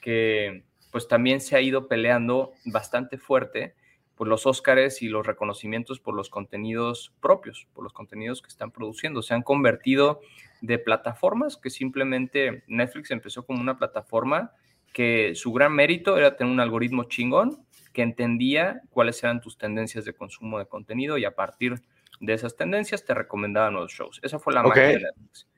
[0.00, 3.74] Que pues también se ha ido peleando bastante fuerte
[4.16, 8.72] por los Óscares y los reconocimientos por los contenidos propios, por los contenidos que están
[8.72, 9.22] produciendo.
[9.22, 10.20] Se han convertido
[10.62, 14.52] de plataformas que simplemente Netflix empezó como una plataforma
[14.96, 20.06] que su gran mérito era tener un algoritmo chingón que entendía cuáles eran tus tendencias
[20.06, 21.82] de consumo de contenido y a partir
[22.18, 24.20] de esas tendencias te recomendaba nuevos shows.
[24.22, 25.48] Esa fue la magia de Netflix.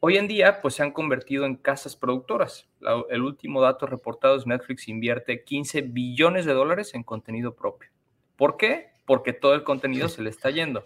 [0.00, 2.68] Hoy en día, pues se han convertido en casas productoras.
[3.08, 7.88] el último dato reportado es Netflix invierte 15 billones de dólares en contenido propio.
[8.36, 8.90] ¿Por qué?
[9.06, 10.84] Porque todo el contenido se le está yendo.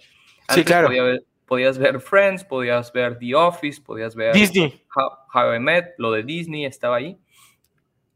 [0.50, 0.88] sí, claro.
[1.46, 4.84] podías ver Friends, podías ver The Office, podías ver Disney.
[5.34, 7.18] How, I Met, lo de Disney estaba ahí.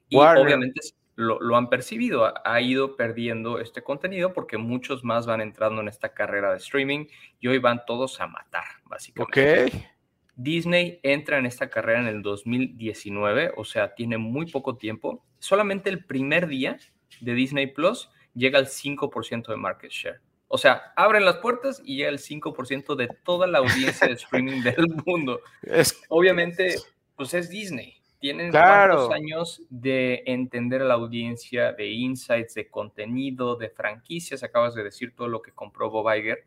[0.08, 0.80] Y obviamente
[1.16, 6.12] lo, han percibido, ha, ido perdiendo este contenido porque muchos más van entrando en esta
[6.12, 7.06] carrera de streaming
[7.40, 9.94] y hoy van todos a matar, básicamente.
[10.36, 15.24] Disney entra en esta carrera en el 2019, o sea, tiene muy poco tiempo.
[15.38, 16.78] Solamente el primer día
[17.20, 20.20] de Disney Plus llega al 5% de market share.
[20.48, 24.62] O sea, abren las puertas y llega el 5% de toda la audiencia de streaming
[24.62, 25.40] del mundo.
[25.62, 25.98] Es...
[26.08, 26.76] Obviamente,
[27.16, 27.96] pues es Disney.
[28.18, 29.12] Tienen claro.
[29.12, 34.42] años de entender a la audiencia, de insights, de contenido, de franquicias.
[34.42, 36.44] Acabas de decir todo lo que compró Bob Iger.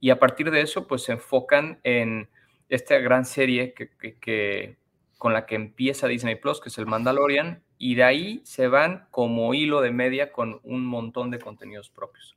[0.00, 2.28] Y a partir de eso, pues se enfocan en
[2.68, 4.76] esta gran serie que,
[5.18, 9.06] con la que empieza Disney Plus, que es el Mandalorian, y de ahí se van
[9.10, 12.36] como hilo de media con un montón de contenidos propios.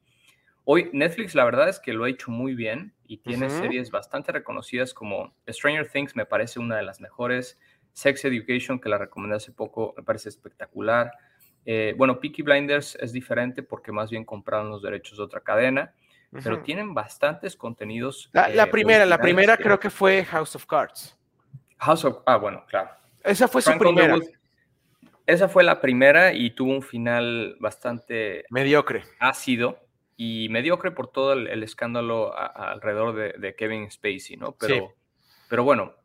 [0.65, 4.31] Hoy Netflix la verdad es que lo ha hecho muy bien y tiene series bastante
[4.31, 7.57] reconocidas como Stranger Things me parece una de las mejores,
[7.99, 11.11] Sex Education, que la recomendé hace poco, me parece espectacular.
[11.65, 15.93] Eh, bueno, Peaky Blinders es diferente porque más bien compraron los derechos de otra cadena,
[16.43, 18.29] pero tienen bastantes contenidos.
[18.31, 21.17] La, eh, primera, la primera creo que fue House of Cards.
[21.77, 22.89] House of, ah, bueno, claro.
[23.21, 24.17] Esa fue su primera.
[25.25, 29.77] esa fue la primera y tuvo un final bastante mediocre, ácido
[30.15, 34.53] y mediocre por todo el, escándalo alrededor de, Kevin Spacey, ¿no?
[34.53, 34.93] Pero,
[35.49, 35.98] pero bueno,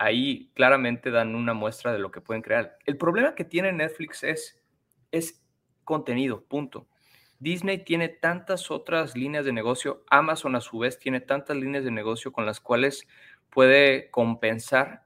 [0.00, 2.78] ahí claramente dan una muestra de lo que pueden crear.
[2.86, 4.58] El problema que tiene Netflix es,
[5.12, 5.44] es
[5.84, 6.88] contenido, punto.
[7.38, 11.90] Disney tiene tantas otras líneas de negocio, Amazon a su vez tiene tantas líneas de
[11.90, 13.06] negocio con las cuales
[13.50, 15.04] puede compensar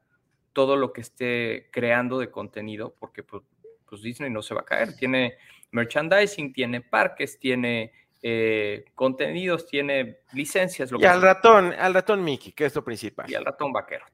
[0.53, 3.43] todo lo que esté creando de contenido, porque pues,
[3.89, 4.95] pues Disney no se va a caer.
[4.95, 5.35] Tiene
[5.73, 10.93] merchandising, tiene parques, tiene eh, contenidos, tiene licencias.
[10.97, 13.29] y al ratón, al ratón Mickey, que es lo principal.
[13.29, 14.05] Y al ratón vaquero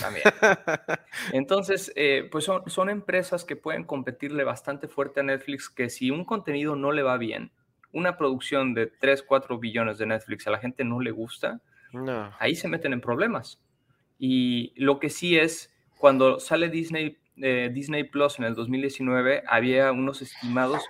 [0.00, 0.24] también.
[1.32, 6.10] Entonces, eh, pues son, son empresas que pueden competirle bastante fuerte a Netflix, que si
[6.10, 7.52] un contenido no le va bien,
[7.92, 11.60] una producción de 3, 4 billones de Netflix a la gente no le gusta,
[12.38, 13.60] ahí se meten en problemas.
[14.18, 19.92] Y lo que sí es, cuando sale Disney eh, Disney Plus en el 2019 había
[19.92, 20.82] unos estimados,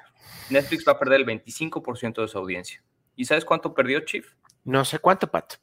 [0.48, 2.82] Netflix va a perder el 25% de su audiencia.
[3.16, 4.34] ¿Y sabes cuánto perdió Chief?
[4.64, 5.54] No sé cuánto, Pat.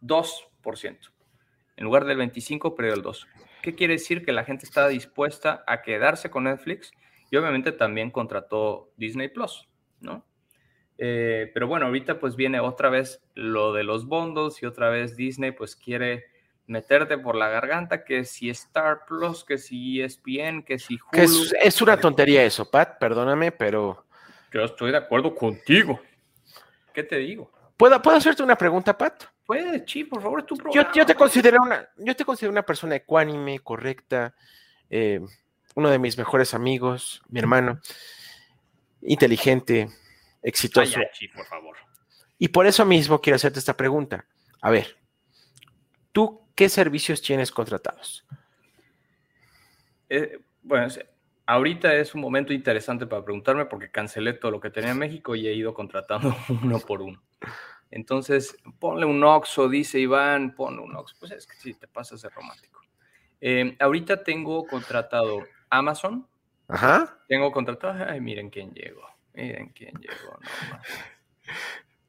[0.00, 1.11] 2%.
[1.76, 3.26] En lugar del 25, perdió el 2.
[3.62, 4.24] ¿Qué quiere decir?
[4.24, 6.92] Que la gente está dispuesta a quedarse con Netflix
[7.30, 9.68] y obviamente también contrató Disney Plus,
[10.00, 10.24] ¿no?
[10.98, 15.16] Eh, pero bueno, ahorita pues viene otra vez lo de los bundles y otra vez
[15.16, 16.26] Disney pues quiere
[16.66, 21.22] meterte por la garganta que si Star Plus, que si ESPN, que si Hulu.
[21.22, 24.04] es, es, una tontería eso, Pat, perdóname, pero...
[24.52, 26.00] Yo estoy de acuerdo contigo.
[26.92, 27.50] ¿Qué te digo?
[27.76, 29.24] ¿Puedo, ¿puedo hacerte una pregunta, Pat?
[29.52, 32.96] Puedes, Chi, por favor, tu Yo, yo, te considero una, yo te considero una persona
[32.96, 34.34] ecuánime, correcta,
[34.88, 35.20] eh,
[35.74, 37.78] uno de mis mejores amigos, mi hermano,
[39.02, 39.90] inteligente,
[40.42, 40.98] exitoso.
[41.12, 41.76] Chi, por favor.
[42.38, 44.24] Y por eso mismo quiero hacerte esta pregunta.
[44.62, 44.96] A ver,
[46.12, 48.24] ¿tú qué servicios tienes contratados?
[50.08, 50.86] Eh, bueno,
[51.44, 55.34] ahorita es un momento interesante para preguntarme porque cancelé todo lo que tenía en México
[55.34, 57.22] y he ido contratando uno por uno.
[57.92, 61.14] Entonces, ponle un Oxo, dice Iván, ponle un Oxo.
[61.20, 62.80] Pues es que sí, te pasas de romántico.
[63.40, 66.26] Eh, ahorita tengo contratado Amazon.
[66.68, 67.18] Ajá.
[67.28, 69.06] Tengo contratado, ay, miren quién llegó.
[69.34, 70.38] Miren quién llegó.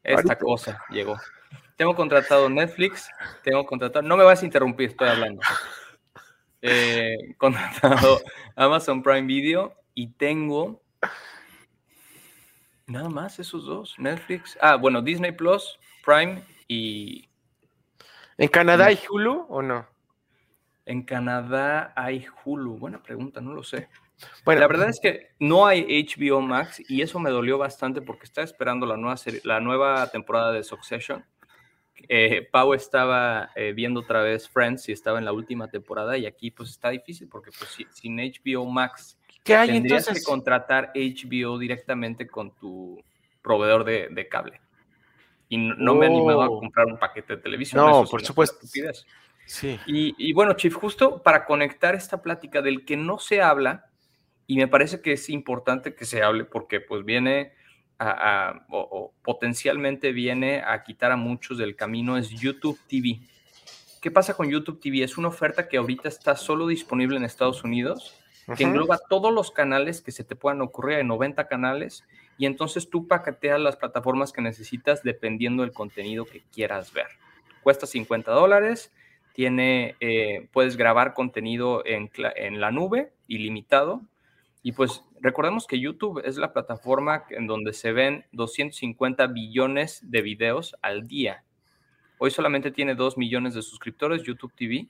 [0.04, 1.18] Esta cosa llegó.
[1.76, 3.10] Tengo contratado Netflix,
[3.44, 5.42] tengo contratado, no me vas a interrumpir, estoy hablando.
[6.62, 8.22] Eh, contratado
[8.56, 10.82] Amazon Prime Video y tengo
[12.88, 14.58] nada más esos dos, Netflix.
[14.62, 17.30] Ah, bueno, Disney Plus, Prime y...
[18.38, 19.88] ¿En Canadá hay Hulu o no?
[20.86, 22.78] En Canadá hay Hulu.
[22.78, 23.90] Buena pregunta, no lo sé.
[24.44, 28.26] Bueno, la verdad es que no hay HBO Max y eso me dolió bastante porque
[28.26, 31.26] estaba esperando la nueva, serie, la nueva temporada de Succession
[32.10, 36.26] eh, Pau estaba eh, viendo otra vez Friends y estaba en la última temporada y
[36.26, 40.24] aquí pues está difícil porque pues sin HBO Max ¿Qué hay tendrías entonces?
[40.26, 43.04] que contratar HBO directamente con tu
[43.42, 44.62] proveedor de, de cable.
[45.50, 46.60] Y no, no me he animado a Oh.
[46.60, 47.86] comprar un paquete de televisión.
[47.86, 48.66] No, eso por supuesto.
[49.46, 49.78] Sí.
[49.86, 53.86] Y, y bueno, Chief, justo para conectar esta plática del que no se habla,
[54.48, 57.52] y me parece que es importante que se hable porque pues viene
[58.00, 58.10] a,
[58.50, 63.20] a- o, o potencialmente viene a quitar a muchos del camino, es YouTube TV.
[64.02, 65.04] ¿Qué pasa con YouTube TV?
[65.04, 68.18] Es una oferta que ahorita está solo disponible en Estados Unidos,
[68.58, 72.04] que engloba todos los canales que se te puedan ocurrir, hay 90 canales,
[72.38, 77.08] y entonces tú paqueteas las plataformas que necesitas dependiendo del contenido que quieras ver.
[77.62, 78.92] Cuesta 50 dólares,
[79.34, 84.02] tiene, eh, puedes grabar contenido en, en la nube, ilimitado,
[84.62, 90.22] y pues recordemos que YouTube es la plataforma en donde se ven 250 billones de
[90.22, 91.44] videos al día.
[92.18, 94.88] Hoy solamente tiene 2 millones de suscriptores YouTube TV,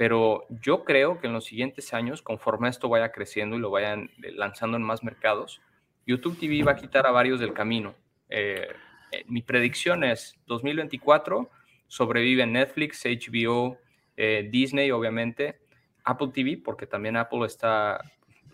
[0.00, 4.04] pero yo creo que en los siguientes años, conforme esto vaya creciendo y lo vayan
[4.22, 5.60] eh, lanzando en más mercados,
[6.06, 7.94] YouTube TV va a quitar a varios del camino.
[8.30, 8.66] Eh,
[9.12, 11.50] eh, mi predicción es 2024,
[11.86, 13.76] sobrevive Netflix, HBO,
[14.16, 15.60] eh, Disney, obviamente,
[16.04, 18.02] Apple TV, porque también Apple está,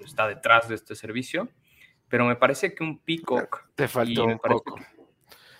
[0.04, 1.48] está detrás de este servicio,
[2.08, 3.68] pero me parece que un Peacock...
[3.76, 4.74] Te faltó un poco.
[4.74, 4.84] que-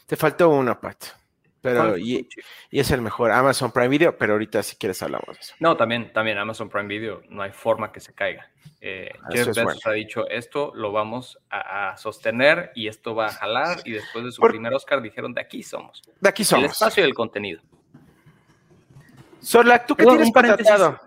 [0.05, 1.05] Te faltó una, Pat.
[1.67, 2.29] Pero, ¿Cuál fue y,
[2.81, 5.55] es el mejor Amazon Prime Video, pero ahorita si quieres hablamos de eso.
[5.61, 8.51] No, también, también Amazon Prime Video, no hay forma que se caiga.
[8.81, 9.81] Eh, Eso Jeff Bezos bueno.
[9.85, 14.25] ha dicho, esto lo vamos a, a sostener y esto va a jalar y después
[14.25, 16.03] de su Por- primer Oscar dijeron, de aquí somos.
[16.21, 16.71] De aquí El somos.
[16.73, 17.63] espacio y el contenido.
[19.41, 20.99] Sorlac, ¿tú qué tienes contratado?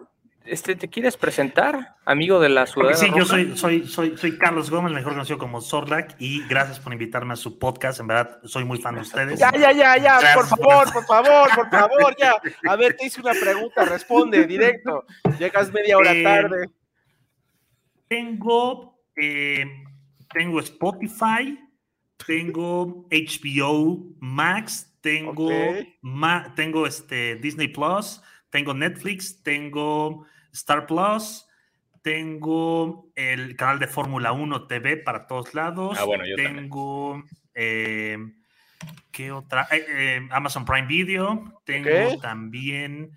[0.50, 2.94] Este, ¿Te quieres presentar, amigo de la ciudad?
[2.96, 6.92] sí, yo soy, soy, soy, soy Carlos Gómez, mejor conocido como Sorlac, y gracias por
[6.92, 8.00] invitarme a su podcast.
[8.00, 9.40] En verdad, soy muy fan de ustedes.
[9.40, 12.36] Ya, ya, ya, ya, Gracias por favor, por favor, por favor, ya.
[12.68, 15.06] A ver, te hice una pregunta, responde directo.
[15.38, 16.70] Llegas media hora Eh, tarde.
[18.08, 19.66] Tengo, eh,
[20.34, 21.60] tengo Spotify,
[22.26, 25.50] tengo HBO Max, tengo,
[26.02, 31.46] ma- tengo este Disney Plus, tengo Netflix, tengo Star Plus,
[32.02, 35.98] tengo el canal de Fórmula 1 TV para todos lados.
[36.00, 37.24] Ah, bueno, yo tengo
[37.54, 38.18] eh,
[39.12, 39.68] ¿qué otra?
[39.72, 41.62] Eh, eh, Amazon Prime Video.
[41.66, 41.90] Tengo
[42.20, 43.12] también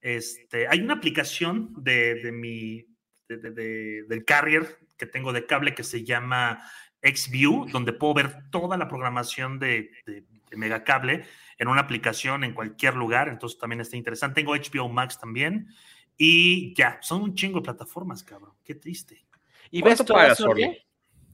[0.00, 0.68] este.
[0.68, 2.84] Hay una aplicación de, de mi
[3.28, 6.62] de- de- de- del carrier que tengo de cable que se llama
[7.02, 11.24] XView, donde puedo ver toda la programación de, de, de Megacable
[11.58, 13.28] en una aplicación en cualquier lugar.
[13.28, 14.40] Entonces también está interesante.
[14.42, 15.68] Tengo HBO Max también.
[16.16, 18.52] Y ya, son un chingo de plataformas, cabrón.
[18.64, 19.26] Qué triste.
[19.70, 20.78] ¿Y ves ¿Cuánto todo pagas, eso, Orly?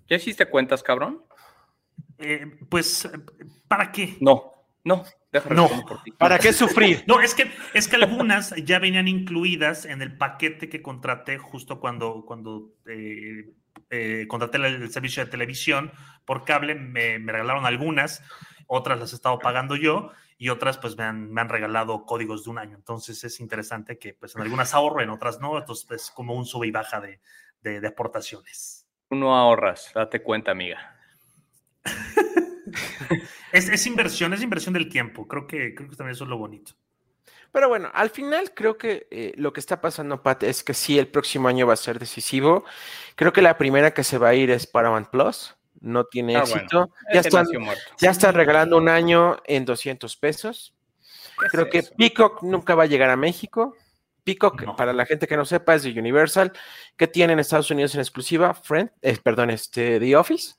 [0.08, 1.22] ¿Ya hiciste cuentas, cabrón?
[2.18, 3.08] Eh, pues,
[3.68, 4.16] ¿para qué?
[4.20, 4.52] No.
[4.84, 5.04] No,
[5.50, 5.70] no,
[6.18, 7.04] ¿para qué sufrir?
[7.06, 11.78] No, es que, es que algunas ya venían incluidas en el paquete que contraté justo
[11.78, 13.48] cuando, cuando eh,
[13.90, 15.92] eh, contraté el, servicio de televisión
[16.24, 18.24] por cable, me, regalaron algunas,
[18.66, 20.10] otras las he estado pagando yo
[20.42, 22.74] y otras pues me han, regalado códigos de un año.
[22.74, 26.46] Entonces es interesante que pues en algunas ahorro, en otras no, entonces es como un
[26.46, 27.20] sube y baja de,
[27.60, 28.84] de, aportaciones.
[29.08, 30.98] Tú no ahorras, date cuenta, amiga.
[33.52, 35.28] es, inversión, es inversión del tiempo.
[35.28, 36.72] Creo que, creo que también eso es lo bonito.
[37.52, 40.98] Pero bueno, al final creo que eh, lo que está pasando, Pat, es que sí,
[40.98, 42.64] el próximo año va a ser decisivo.
[43.14, 45.54] Creo que la primera que se va a ir es Paramount Plus.
[45.82, 46.90] No tiene ah, éxito.
[47.12, 47.46] Ya, están,
[48.00, 50.74] ya están regalando un año en 200 pesos.
[51.50, 53.76] Creo que Peacock nunca va a llegar a México.
[54.24, 56.52] Peacock, para la gente que no sepa, es de Universal,
[56.96, 60.54] que tiene en Estados Unidos en exclusiva, Friend, eh, perdón, este, The Office.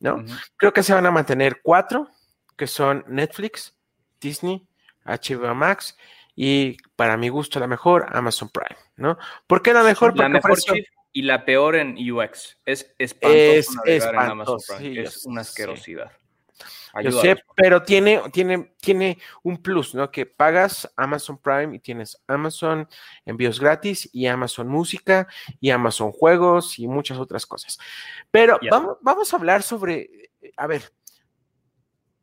[0.00, 0.24] ¿no?
[0.56, 2.08] Creo que se van a mantener cuatro,
[2.56, 3.74] que son Netflix,
[4.20, 4.66] Disney,
[5.04, 5.96] HBO Max
[6.34, 9.18] y para mi gusto la mejor, Amazon Prime, ¿no?
[9.46, 10.10] ¿Por qué la mejor?
[10.10, 10.58] Porque la mejor
[11.12, 12.58] y la peor en UX.
[12.64, 15.02] Es espantoso es, en Amazon Prime.
[15.02, 16.12] es una asquerosidad.
[17.02, 20.10] Yo sé, pero tiene, tiene, tiene un plus, ¿no?
[20.10, 22.88] Que pagas Amazon Prime y tienes Amazon
[23.24, 25.28] envíos gratis y Amazon Música
[25.60, 27.78] y Amazon Juegos y muchas otras cosas.
[28.30, 30.92] Pero vamos, vamos a hablar sobre, a ver,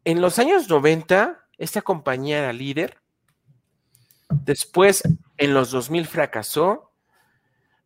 [0.03, 2.99] en los años 90, esta compañía era líder.
[4.29, 5.03] Después,
[5.38, 6.91] en los 2000 fracasó.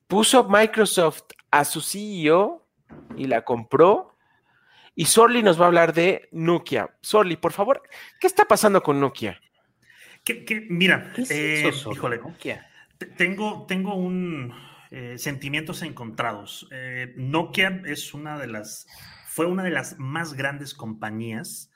[0.09, 2.67] Puso Microsoft a su CEO
[3.15, 4.17] y la compró
[4.95, 6.97] y Sorli nos va a hablar de Nokia.
[6.99, 7.83] Sorli, por favor,
[8.19, 9.39] ¿qué está pasando con Nokia?
[10.25, 12.67] Que, mira, eh, híjole, Nokia?
[13.17, 14.51] Tengo, tengo un
[14.89, 16.67] eh, sentimientos encontrados.
[16.71, 18.87] Eh, Nokia es una de las,
[19.27, 21.71] fue una de las más grandes compañías.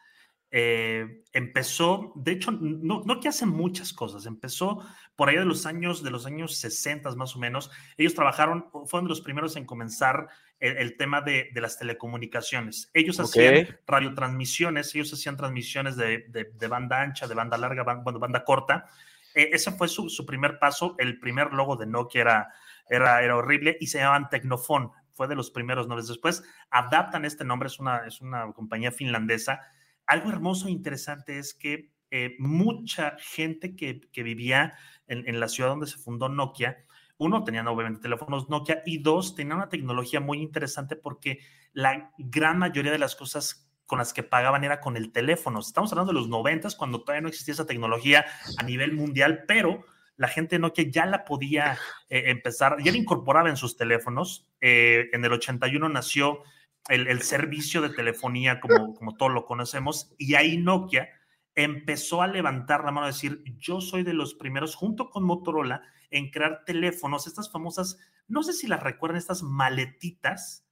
[0.53, 4.27] Empezó, de hecho, Nokia hace muchas cosas.
[4.27, 4.85] Empezó
[5.15, 7.71] por allá de los años, de los años 60 más o menos.
[7.97, 10.27] Ellos trabajaron, fueron de los primeros en comenzar
[10.59, 12.89] el, tema de, las telecomunicaciones.
[12.93, 18.87] Ellos hacían radiotransmisiones, ellos hacían transmisiones de, banda ancha, de banda larga, bueno, banda corta.
[19.33, 20.95] Eh, ese fue su, primer paso.
[20.99, 22.53] El primer logo de Nokia era,
[22.89, 24.91] era, era horrible y se llamaban Tecnofon.
[25.13, 26.07] Fue de los primeros nombres.
[26.07, 29.59] Después adaptan este nombre, es una, es una compañía finlandesa.
[30.05, 34.75] Algo hermoso e interesante es que eh, mucha gente que, vivía
[35.07, 36.85] en, la ciudad donde se fundó Nokia
[37.17, 41.39] uno, tenían obviamente teléfonos Nokia y dos, tenían una tecnología muy interesante porque
[41.71, 45.59] la gran mayoría de las cosas con las que pagaban era con el teléfono.
[45.59, 48.25] Estamos hablando de los noventas, cuando todavía no existía esa tecnología
[48.57, 49.85] a nivel mundial, pero
[50.17, 51.77] la gente de Nokia ya la podía
[52.09, 54.47] eh, empezar, ya la incorporaba en sus teléfonos.
[54.61, 56.43] Eh, en el 81 nació
[56.89, 61.09] el, servicio de telefonía como, como todos lo conocemos y ahí Nokia
[61.55, 65.83] empezó a levantar la mano y decir, yo soy de los primeros, junto con Motorola,
[66.09, 70.65] en crear teléfonos, estas famosas, no sé si las recuerdan, estas maletitas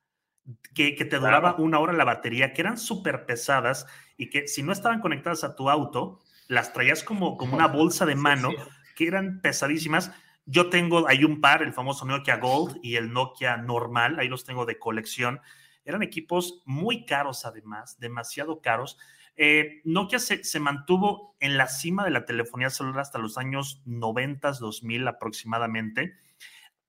[0.74, 3.86] que, te duraba una hora la batería, que eran súper pesadas
[4.18, 8.06] y que si no estaban conectadas a tu auto, las traías como, como una bolsa
[8.06, 8.50] de mano,
[8.96, 10.12] que eran pesadísimas.
[10.46, 14.46] Yo tengo, hay un par, el famoso Nokia Gold y el Nokia normal, ahí los
[14.46, 15.40] tengo de colección.
[15.86, 18.98] Eran equipos muy caros además, demasiado caros
[19.36, 24.52] eh, Nokia se, mantuvo en la cima de la telefonía celular hasta los años 90,
[24.52, 26.16] 2000 aproximadamente.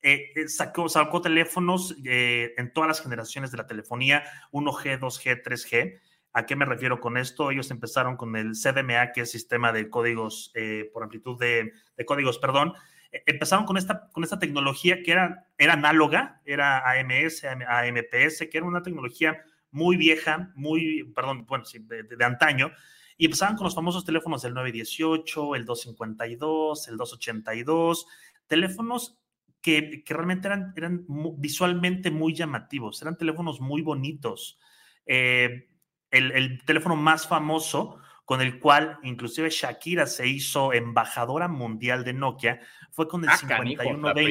[0.02, 6.00] Eh, eh, sacó, sacó, teléfonos en todas las generaciones de la telefonía, 1G, 2G, 3G.
[6.34, 7.50] ¿A qué me refiero con esto?
[7.50, 10.52] Ellos empezaron con el CDMA, que es sistema de códigos
[10.92, 11.72] por amplitud de,
[12.06, 12.72] códigos, perdón.
[13.12, 18.66] Empezaron con esta, con esta tecnología que era, era análoga, era AMS, AMPS, que era
[18.66, 22.72] una tecnología muy vieja, muy, perdón, bueno, sí, de, antaño,
[23.16, 28.06] y empezaban con los famosos teléfonos del 918, el 252, el 282,
[28.46, 29.18] teléfonos
[29.60, 31.04] que, realmente eran, eran
[31.38, 34.58] visualmente muy llamativos, eran teléfonos muy bonitos.
[35.06, 35.68] Eh,
[36.10, 42.12] el, el, teléfono más famoso con el cual inclusive Shakira se hizo embajadora mundial de
[42.12, 42.60] Nokia,
[42.90, 44.22] fue con el ah, 5120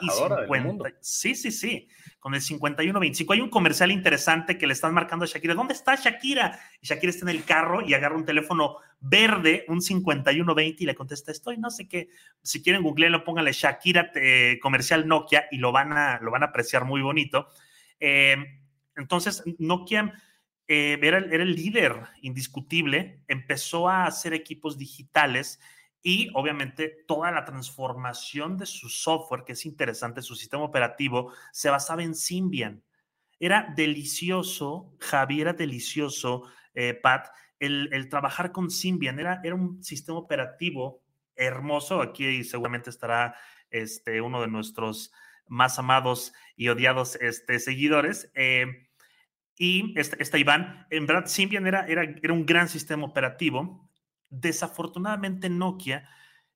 [0.00, 0.90] y 50.
[1.00, 1.88] Sí, sí, sí,
[2.20, 3.32] con el 5125.
[3.32, 6.60] Hay un comercial interesante que le están marcando a Shakira, ¿dónde está Shakira?
[6.80, 10.94] Y Shakira está en el carro y agarra un teléfono verde, un 5120 y le
[10.94, 12.08] contesta, estoy no sé qué,
[12.42, 16.46] si quieren googlearlo, póngale Shakira eh, comercial Nokia y lo van a, lo van a
[16.46, 17.48] apreciar muy bonito.
[17.98, 18.36] Eh,
[18.96, 20.14] entonces, Nokia
[20.72, 25.58] eh, era, el líder indiscutible, empezó a hacer equipos digitales
[26.00, 31.70] y obviamente toda la transformación de su software, que es interesante, su sistema operativo, se
[31.70, 32.84] basaba en Symbian.
[33.40, 36.44] Era delicioso, Javier, era delicioso,
[36.74, 39.18] eh, Pat, el, trabajar con Symbian.
[39.18, 41.02] Era, era un sistema operativo
[41.34, 42.00] hermoso.
[42.00, 43.34] Aquí seguramente estará
[43.70, 45.10] este, uno de nuestros
[45.48, 48.30] más amados y odiados este, seguidores.
[48.36, 48.86] Eh,
[49.62, 53.90] y esta, Iván, en verdad, Symbian era, era, era, un gran sistema operativo.
[54.30, 56.08] Desafortunadamente, Nokia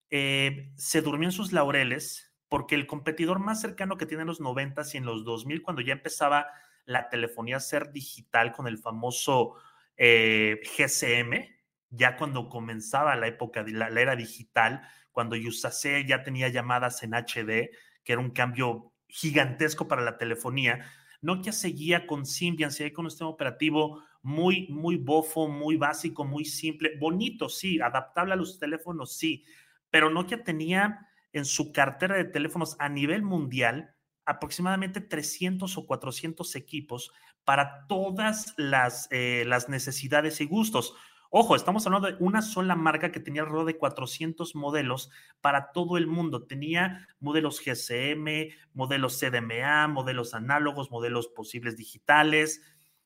[0.08, 4.40] eh, se durmió en sus laureles porque el competidor más cercano que tiene en los
[4.40, 6.46] 90 y en los 2000, cuando ya empezaba
[6.86, 9.56] la telefonía a ser digital con el famoso
[9.98, 11.46] eh, GCM,
[11.90, 14.80] ya cuando comenzaba la época de la, era digital,
[15.12, 17.68] cuando Yusacell ya tenía llamadas en HD,
[18.02, 20.86] que era un cambio gigantesco para la telefonía,
[21.24, 26.44] Nokia seguía con Symbian, seguía con un sistema operativo muy, muy bofo, muy básico, muy
[26.44, 29.42] simple, bonito, sí, adaptable a los teléfonos, sí,
[29.88, 33.94] pero Nokia tenía en su cartera de teléfonos a nivel mundial
[34.26, 37.10] aproximadamente 300 o 400 equipos
[37.44, 40.94] para todas las, eh, las necesidades y gustos.
[41.36, 45.10] Ojo, estamos hablando de una sola marca que tenía alrededor de 400 modelos
[45.40, 46.44] para todo el mundo.
[46.44, 52.62] Tenía modelos GSM, modelos CDMA, modelos análogos, modelos posibles digitales.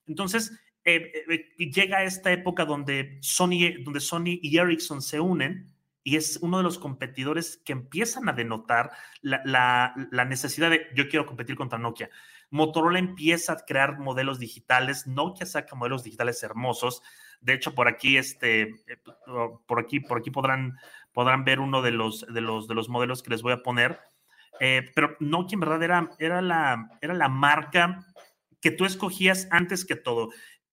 [0.06, 5.72] Entonces, eh, eh, llega esta época donde Sony, donde Sony y Ericsson se unen
[6.04, 8.90] y es uno de los competidores que empiezan a denotar
[9.22, 9.94] la,
[10.28, 12.10] necesidad de yo quiero competir contra Nokia.
[12.50, 17.02] Motorola empieza a crear modelos digitales, Nokia saca modelos digitales hermosos.
[17.40, 18.98] De hecho, por aquí, este, eh,
[19.66, 20.76] por aquí, por aquí podrán,
[21.12, 24.00] podrán ver uno de los, de los, de los modelos que les voy a poner.
[24.60, 28.04] Eh, pero Nokia en verdad era, era, la, era la marca
[28.60, 30.30] que tú escogías antes que todo.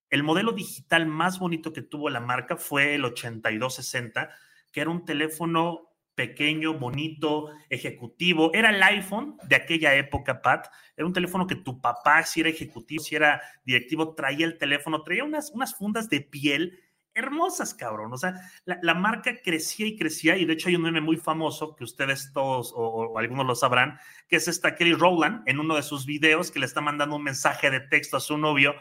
[0.09, 4.29] El modelo digital más bonito que tuvo la marca fue el 8260
[4.75, 8.51] que era un teléfono pequeño, bonito, ejecutivo.
[8.53, 10.67] Era el iPhone de aquella época, Pat.
[10.95, 15.03] Era un teléfono que tu papá, si era ejecutivo, si era directivo, traía el teléfono,
[15.03, 16.79] traía unas, unas fundas de piel
[17.15, 18.13] hermosas, cabrón.
[18.13, 18.35] O sea,
[18.65, 22.31] la, marca crecía y crecía, y de hecho hay un meme muy famoso que ustedes
[22.33, 23.97] todos o, algunos lo sabrán,
[24.27, 27.23] que es esta Kelly Rowland en uno de sus videos que le está mandando un
[27.23, 28.75] mensaje de texto a su novio.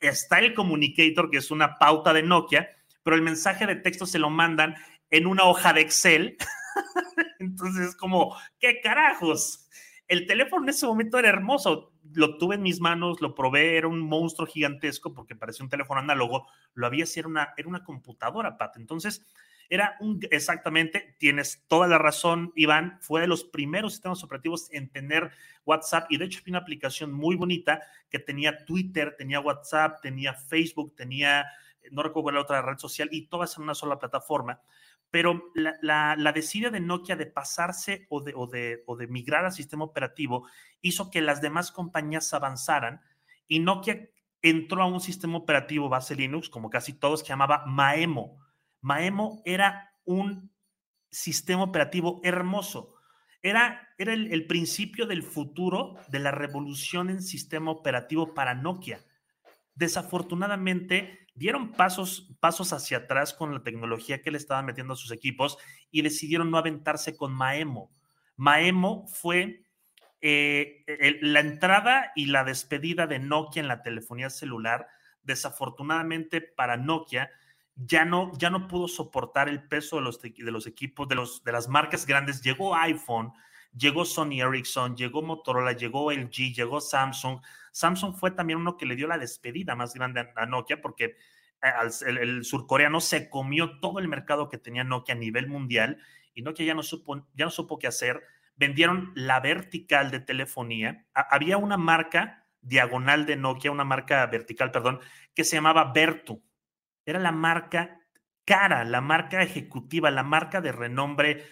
[0.00, 2.68] Está el communicator, que es una pauta de Nokia,
[3.02, 4.76] pero el mensaje de texto se lo mandan
[5.10, 6.36] en una hoja de Excel.
[7.38, 9.68] Entonces, como, ¿qué carajos?
[10.06, 11.92] El teléfono en ese momento era hermoso.
[12.14, 16.00] Lo tuve en mis manos, lo probé, era un monstruo gigantesco porque parecía un teléfono
[16.00, 16.46] análogo.
[16.74, 18.76] Lo había si era una, era una computadora, Pat.
[18.76, 19.26] Entonces,
[19.70, 24.88] era un, exactamente, tienes toda la razón, Iván, fue de los primeros sistemas operativos en
[24.88, 25.30] tener
[25.66, 30.32] WhatsApp y de hecho había una aplicación muy bonita que tenía Twitter, tenía WhatsApp, tenía
[30.32, 31.44] Facebook, tenía,
[31.90, 34.58] no recuerdo la otra red social y todas en una sola plataforma
[35.10, 35.76] pero la,
[36.16, 40.46] la, de Nokia de pasarse o de, migrar al sistema operativo
[40.80, 43.00] hizo que las demás compañías avanzaran
[43.46, 44.10] y Nokia
[44.42, 48.38] entró a un sistema operativo base Linux, como casi todos, que llamaba Maemo.
[48.80, 50.52] Maemo era un
[51.10, 52.94] sistema operativo hermoso.
[53.42, 59.00] Era, el, principio del futuro de la revolución en sistema operativo para Nokia.
[59.74, 65.12] Desafortunadamente, dieron pasos, pasos hacia atrás con la tecnología que le estaban metiendo a sus
[65.12, 65.56] equipos
[65.90, 67.90] y decidieron no aventarse con Maemo.
[68.36, 69.64] Maemo fue
[70.20, 70.84] eh,
[71.22, 74.88] la entrada y la despedida de Nokia en la telefonía celular.
[75.22, 77.30] Desafortunadamente para Nokia,
[77.76, 81.44] ya no, ya no pudo soportar el peso de los, de los equipos, de, los,
[81.44, 82.42] de las marcas grandes.
[82.42, 83.32] Llegó iPhone,
[83.76, 87.40] llegó Sony Ericsson, llegó Motorola, llegó LG, llegó Samsung.
[87.72, 91.16] Samsung fue también uno que le dio la despedida más grande a Nokia porque
[91.62, 95.98] eh, el, surcoreano se comió todo el mercado que tenía Nokia a nivel mundial
[96.34, 98.22] y Nokia ya no supo, ya no supo qué hacer.
[98.56, 101.06] Vendieron la vertical de telefonía.
[101.14, 105.00] había una marca diagonal de Nokia, una marca vertical, perdón,
[105.34, 106.42] que se llamaba Vertu.
[107.06, 107.98] Era la marca
[108.44, 111.46] cara, la marca ejecutiva, la marca de renombre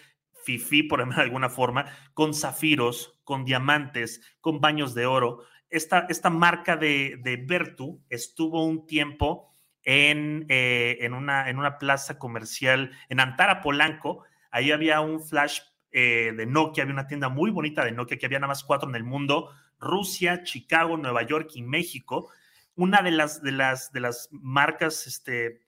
[0.47, 5.43] fifi, por de alguna forma, con zafiros, con diamantes, con baños de oro.
[5.69, 11.77] Esta, esta marca de, de Vertu estuvo un tiempo en, eh, en, una, en una
[11.77, 14.23] plaza comercial en Antara, Polanco.
[14.49, 15.59] Ahí había un flash
[15.91, 18.87] eh, de Nokia, había una tienda muy bonita de Nokia, que había nada más cuatro
[18.87, 22.29] en el mundo, Rusia, Chicago, Nueva York y México.
[22.75, 25.66] Una de las, de las, de las marcas este,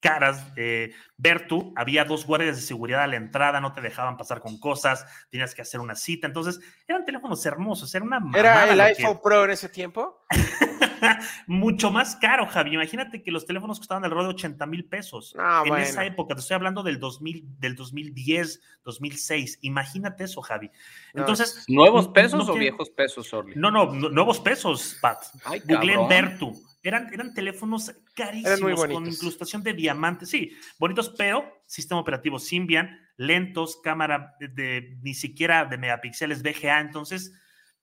[0.00, 0.44] caras.
[0.56, 4.58] Eh, Bertu, había dos guardias de seguridad a la entrada, no te dejaban pasar con
[4.58, 6.26] cosas, tenías que hacer una cita.
[6.26, 8.20] Entonces, eran teléfonos hermosos, era una...
[8.34, 10.19] ¿Era el iPhone Pro en ese tiempo?
[11.46, 12.74] Mucho más caro, Javi.
[12.74, 15.34] Imagínate que los teléfonos costaban alrededor de 80 mil pesos.
[15.64, 19.58] en esa época, te estoy hablando del 2000, del 2010, 2006.
[19.62, 20.70] Imagínate eso, Javi.
[21.14, 21.64] Entonces.
[21.68, 23.54] ¿Nuevos pesos o viejos pesos, Orly?
[23.56, 25.18] No, no, nuevos pesos, Pat.
[25.64, 26.52] Google Bertu.
[26.82, 30.30] Eran, eran teléfonos carísimos con incrustación de diamantes.
[30.30, 36.80] Sí, bonitos, pero sistema operativo Symbian, lentos, cámara de, ni siquiera de megapíxeles VGA.
[36.80, 37.34] Entonces,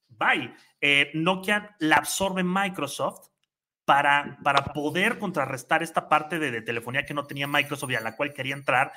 [0.08, 0.54] bye.
[0.80, 3.28] Eh, Nokia la absorbe Microsoft
[3.84, 8.16] para, para poder contrarrestar esta parte de, telefonía que no tenía Microsoft y a la
[8.16, 8.92] cual quería entrar.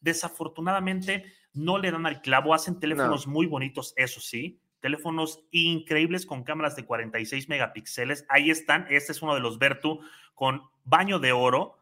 [0.00, 6.44] Desafortunadamente, no le dan al clavo, hacen teléfonos muy bonitos, eso sí, teléfonos increíbles con
[6.44, 8.24] cámaras de 46 megapíxeles.
[8.28, 8.86] Ahí están.
[8.88, 10.00] Este es uno de los Vertu
[10.34, 11.78] con baño de oro.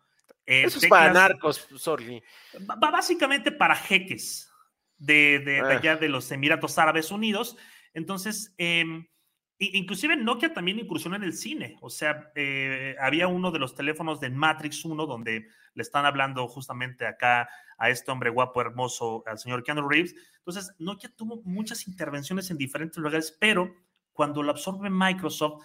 [0.47, 2.23] Eh, Eso es para narcos, sorry.
[2.67, 4.51] Va básicamente para jeques
[4.97, 5.69] de, de, ah.
[5.69, 7.57] allá de los Emiratos Árabes Unidos.
[7.95, 8.85] Entonces, eh,
[9.59, 11.79] inclusive Nokia también incursionó en el cine.
[11.81, 16.47] O sea, eh, había uno de los teléfonos de Matrix 1 donde le están hablando
[16.49, 20.15] justamente acá a este hombre guapo, hermoso, al señor Keanu Reeves.
[20.39, 23.75] Entonces, Nokia tuvo muchas intervenciones en diferentes lugares, pero
[24.13, 25.65] cuando lo absorbe Microsoft,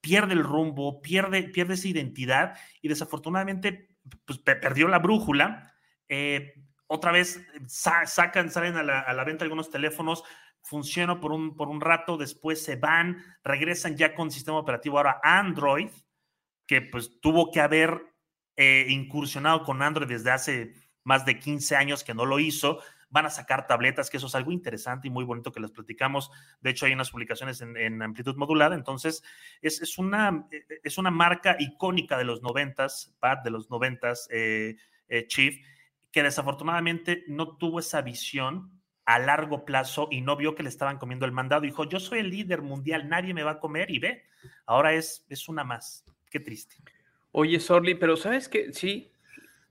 [0.00, 5.74] pierde el rumbo, pierde, pierde esa identidad y desafortunadamente pues, perdió la brújula.
[6.08, 6.54] Eh,
[6.86, 10.24] otra vez sacan, salen a la, a la, venta algunos teléfonos,
[10.68, 15.18] funcionan por un, por un rato, después se van, regresan ya con sistema operativo ahora
[15.22, 15.88] Android,
[16.66, 18.02] que pues tuvo que haber
[18.54, 22.80] eh, incursionado con Android desde hace más de 15 años que no lo hizo.
[23.08, 26.30] Van a sacar tabletas, que eso es algo interesante y muy bonito que les platicamos.
[26.60, 28.74] De hecho, hay unas publicaciones en, amplitud modulada.
[28.74, 29.22] Entonces,
[29.62, 30.46] es, es, una,
[30.84, 34.76] es una marca icónica de los noventas, Pat, de los noventas, eh,
[35.08, 35.64] eh, Chief,
[36.12, 38.77] que desafortunadamente no tuvo esa visión
[39.08, 41.62] a largo plazo y no vio que le estaban comiendo el mandado.
[41.62, 44.24] Dijo, yo soy el líder mundial, nadie me va a comer y ve,
[44.66, 46.04] ahora es, es una más.
[46.30, 46.76] Qué triste.
[47.32, 48.70] Oye, Sorli, pero ¿sabes qué?
[48.74, 49.10] Sí,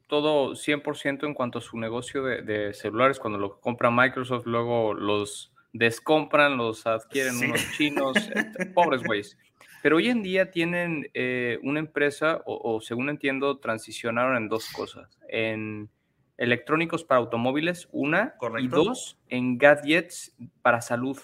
[0.07, 3.19] todo 100% en cuanto a su negocio de, celulares.
[3.19, 9.37] Cuando lo compra Microsoft, luego los descompran, los adquieren unos chinos, este, pobres güeyes.
[9.83, 15.19] Pero hoy en día tienen eh, una empresa, o, según entiendo, transicionaron en dos cosas.
[15.29, 15.91] En
[16.37, 21.17] electrónicos para automóviles, una, y dos, en gadgets para salud.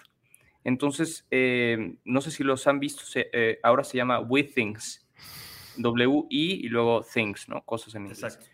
[0.64, 5.08] Entonces, eh, no sé si los han visto, eh, ahora se llama WeThings,
[5.78, 7.62] W-I y luego Things, ¿no?
[7.64, 8.24] Cosas en inglés.
[8.24, 8.54] Exacto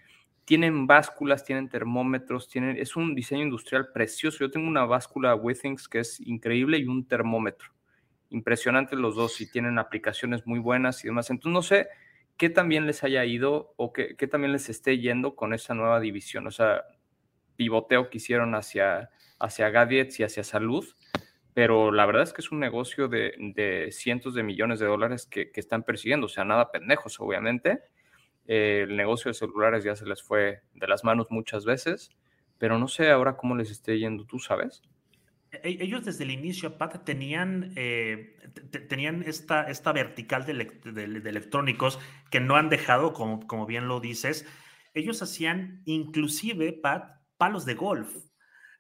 [0.50, 4.40] tienen básculas, tienen termómetros, tienen, es un diseño industrial precioso.
[4.40, 7.70] Yo tengo una báscula Withings que es increíble y un termómetro.
[8.32, 11.30] Impresionantes los dos y tienen aplicaciones muy buenas y demás.
[11.30, 11.88] Entonces no sé
[12.40, 16.48] qué también les haya ido o qué, también les esté yendo con esa nueva división.
[16.48, 16.86] O sea,
[17.56, 20.84] pivoteo que hicieron hacia, hacia gadgets y hacia salud.
[21.54, 25.52] Pero la verdad es que es un negocio de, cientos de millones de dólares que,
[25.52, 26.26] que están persiguiendo.
[26.26, 27.84] O sea, nada pendejos, obviamente
[28.50, 32.10] el negocio de celulares ya se les fue de las manos muchas veces,
[32.58, 34.82] pero no sé ahora cómo les esté yendo, ¿tú sabes?
[35.52, 38.36] E, ellos desde el inicio, Pat, tenían, eh,
[38.88, 40.52] tenían esta, esta vertical de,
[41.30, 44.46] electrónicos que no han dejado, como, como bien lo dices.
[44.94, 48.14] Ellos hacían inclusive, Pat, palos de golf.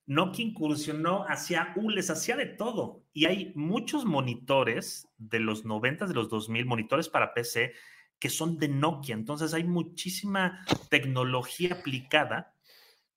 [0.09, 3.03] Nokia incursionó hacia les hacía de todo.
[3.13, 7.73] Y hay muchos monitores de los 90, de los 2000, monitores para PC,
[8.17, 9.13] que son de Nokia.
[9.13, 12.55] Entonces hay muchísima tecnología aplicada,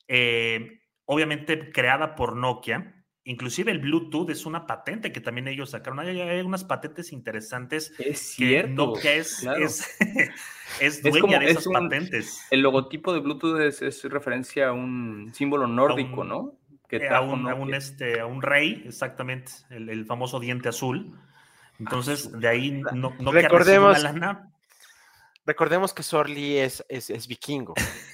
[0.07, 3.02] eh, obviamente creada por Nokia.
[3.25, 6.01] Inclusive el Bluetooth es una patente que también ellos sacaron.
[6.01, 7.95] Hay, unas patentes interesantes.
[7.99, 8.87] Es cierto.
[8.87, 9.47] Nokia es,
[10.81, 12.45] es, dueña de esas patentes.
[12.51, 16.55] El logotipo de Bluetooth es, referencia a un símbolo nórdico, ¿no?
[16.89, 21.17] Que eh, a, un, este, a un rey, exactamente, el, famoso diente azul.
[21.79, 24.53] Entonces, de ahí no, no Recordemos, la lana.
[25.47, 27.75] Recordemos que Sorli es, es, vikingo.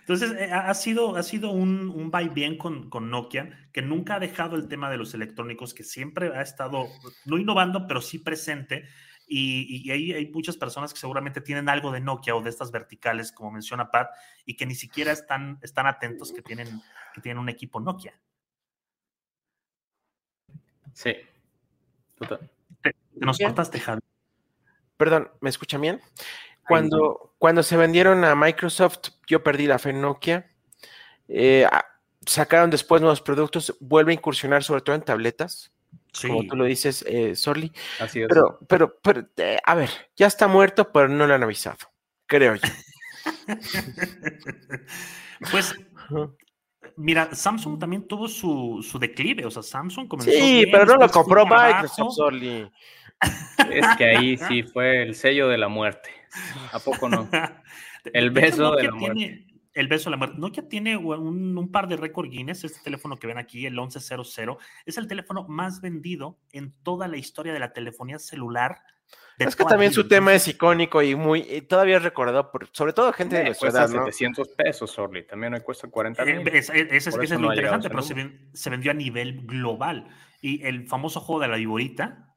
[0.00, 4.20] Entonces, eh, ha sido, ha sido un, un bien con, con, Nokia, que nunca ha
[4.20, 6.86] dejado el tema de los electrónicos, que siempre ha estado,
[7.24, 8.88] no innovando, pero sí presente.
[9.26, 12.72] Y, y ahí hay muchas personas que seguramente tienen algo de Nokia o de estas
[12.72, 14.10] verticales, como menciona Pat,
[14.44, 16.68] y que ni siquiera están, están atentos que tienen,
[17.14, 18.18] que tienen un equipo Nokia.
[20.92, 21.14] Sí,
[22.18, 22.50] total.
[22.82, 24.00] Te, nos cortaste, Javi.
[24.96, 26.00] Perdón, ¿me escuchan bien?
[26.70, 30.50] Cuando, cuando se vendieron a Microsoft, yo perdí la fe en Nokia.
[31.28, 31.66] Eh,
[32.26, 35.72] sacaron después nuevos productos, vuelve a incursionar sobre todo en tabletas.
[36.26, 37.72] Como tú lo dices, eh, Sorly.
[38.00, 38.28] Así es.
[38.28, 41.78] Pero, pero, pero eh, a ver, ya está muerto, pero no lo han avisado,
[42.26, 42.68] creo yo.
[45.52, 45.74] pues,
[46.96, 50.32] mira, Samsung también tuvo su, su declive, o sea, Samsung comenzó.
[50.32, 52.70] Sí, pero no lo compró Microsoft, Sorly.
[53.70, 56.10] Es que ahí sí fue el sello de la muerte.
[56.72, 57.28] ¿A poco no?
[58.12, 59.14] El beso de la muerte.
[59.16, 60.36] tiene- el beso de la muerte.
[60.38, 62.64] Nokia tiene un, un par de récord Guinness.
[62.64, 67.16] Este teléfono que ven aquí, el 1100, es el teléfono más vendido en toda la
[67.18, 68.78] historia de la telefonía celular.
[69.38, 72.92] Es que también su tema es icónico y muy, y todavía es recordado por, sobre
[72.92, 74.06] todo gente de Eh, nuestra cuesta edad, ¿no?
[74.06, 75.24] 700 pesos, Orly.
[75.26, 76.48] También hoy cuesta 40 eh, mil.
[76.48, 78.94] es, es- ese- ese eso es lo interesante, ese pero se, ven- se vendió a
[78.94, 80.08] nivel global.
[80.42, 82.34] Y el famoso juego de la viborita,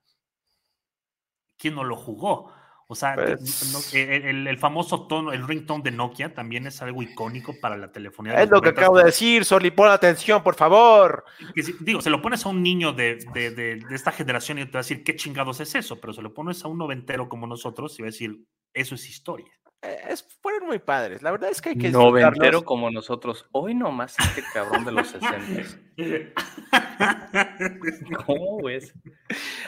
[1.58, 2.54] ¿quién no lo jugó?
[2.94, 7.54] O sea, Pues- no- el, famoso tono, el ringtone de Nokia también es algo icónico
[7.60, 8.34] para la telefonía.
[8.34, 8.78] de Es lo que 90s.
[8.80, 11.26] acabo de decir, Soli, pon atención, por favor.
[11.56, 14.66] Si- digo, se lo pones a un niño de, de- de- de esta generación y
[14.66, 16.00] te va a decir, ¿qué chingados es eso?
[16.00, 18.38] Pero se lo pones a un noventero como nosotros y va a decir,
[18.74, 19.52] eso es historia.
[19.84, 21.22] Eh, Es, fueron muy padres.
[21.22, 23.48] La verdad es que hay que Noventero como nosotros.
[23.52, 25.98] Hoy nomás este cabrón de los 60.
[28.26, 28.94] ¿Cómo ves?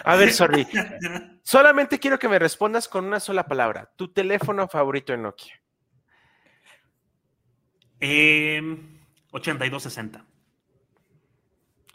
[0.04, 0.66] A ver, Soli,
[1.44, 3.92] solamente quiero que me respondas con una sola palabra.
[3.96, 5.62] Tu teléfono favorito de Nokia.
[8.00, 9.02] Em,
[9.32, 10.26] 8260.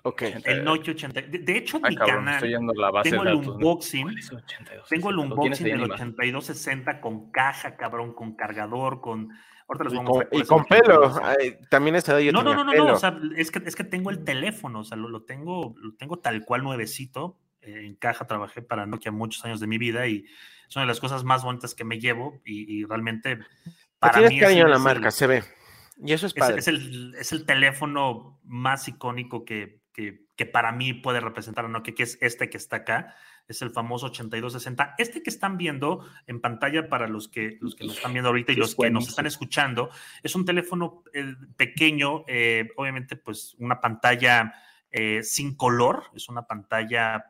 [0.03, 0.23] Ok.
[0.45, 1.21] El Nokia 80.
[1.23, 3.23] De, de hecho, en Ay, mi Ah, cabrón, canal estoy yendo a la base tengo
[3.25, 4.03] el unboxing.
[4.03, 4.89] ¿Cuál es el 82?
[4.89, 5.95] Tengo el ¿Lo tienes unboxing ahí del animado?
[5.95, 9.29] 8260 con caja, cabrón, con cargador, con.
[9.69, 11.01] Ahorita les Y voy a con, mostrar cuál y con el pelo.
[11.03, 11.37] 8260.
[11.41, 12.87] Ay, también de yo No, no, tenía no, no, pelo.
[12.87, 15.75] no, o sea, es que, es que tengo el teléfono, o sea, lo, lo tengo,
[15.79, 17.39] lo tengo tal cual nuevecito.
[17.63, 20.25] eh, en caja trabajé para Nokia muchos años de mi vida y
[20.69, 23.45] es una de las cosas más bonitas que me llevo y, y realmente Te
[23.99, 25.45] para tienes mí es cariño a la marca, el- se ve.
[26.03, 26.59] Y eso es es, padre.
[26.61, 31.69] es el, es el teléfono más icónico que, que, que para mí puede representar a
[31.69, 33.15] Nokia, que es este que está acá,
[33.49, 34.95] es el famoso 8260.
[34.99, 38.53] Este que están viendo en pantalla para los que, los que lo están viendo ahorita
[38.53, 39.91] y los que nos están escuchando,
[40.23, 44.55] es un teléfono eh, pequeño, eh, obviamente pues una pantalla
[44.91, 47.27] eh, sin color, es una pantalla...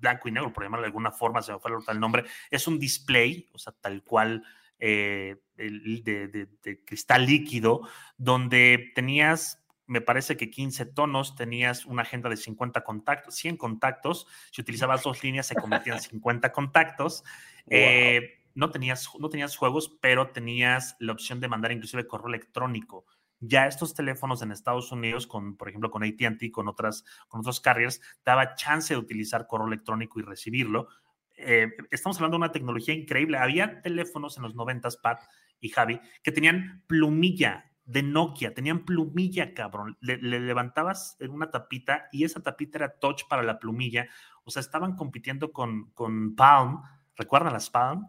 [0.00, 2.78] blanco y negro, por llamarlo de alguna forma, se me fue el nombre, es un
[2.78, 4.42] display, o sea, tal cual
[4.80, 7.82] eh, el- de, de- de cristal líquido,
[8.16, 9.61] donde tenías,
[9.92, 15.02] me parece que 15 tonos, tenías una agenda de 50 contactos, 100 contactos, si utilizabas
[15.02, 17.24] dos líneas se convertían en 50 contactos.
[17.68, 23.04] Eh, no, tenías, no tenías juegos, pero tenías la opción de mandar inclusive correo electrónico.
[23.38, 27.60] Ya estos teléfonos en Estados Unidos, con, por ejemplo, con ATT, con, otras, con otros
[27.60, 30.88] carriers, daba chance de utilizar correo electrónico y recibirlo.
[31.36, 33.36] Eh, estamos hablando de una tecnología increíble.
[33.36, 35.22] Había teléfonos en los 90s, Pat
[35.60, 39.96] y Javi, que tenían plumilla de Nokia, tenían plumilla, cabrón.
[40.00, 44.06] Le, le levantabas en una tapita y esa tapita era touch para la plumilla.
[44.44, 46.82] O sea, estaban compitiendo con, con Palm.
[47.16, 48.06] ¿Recuerdan las Palm?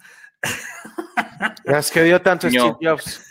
[1.64, 2.76] Las que dio tanto No.
[2.76, 3.30] Steve Jobs.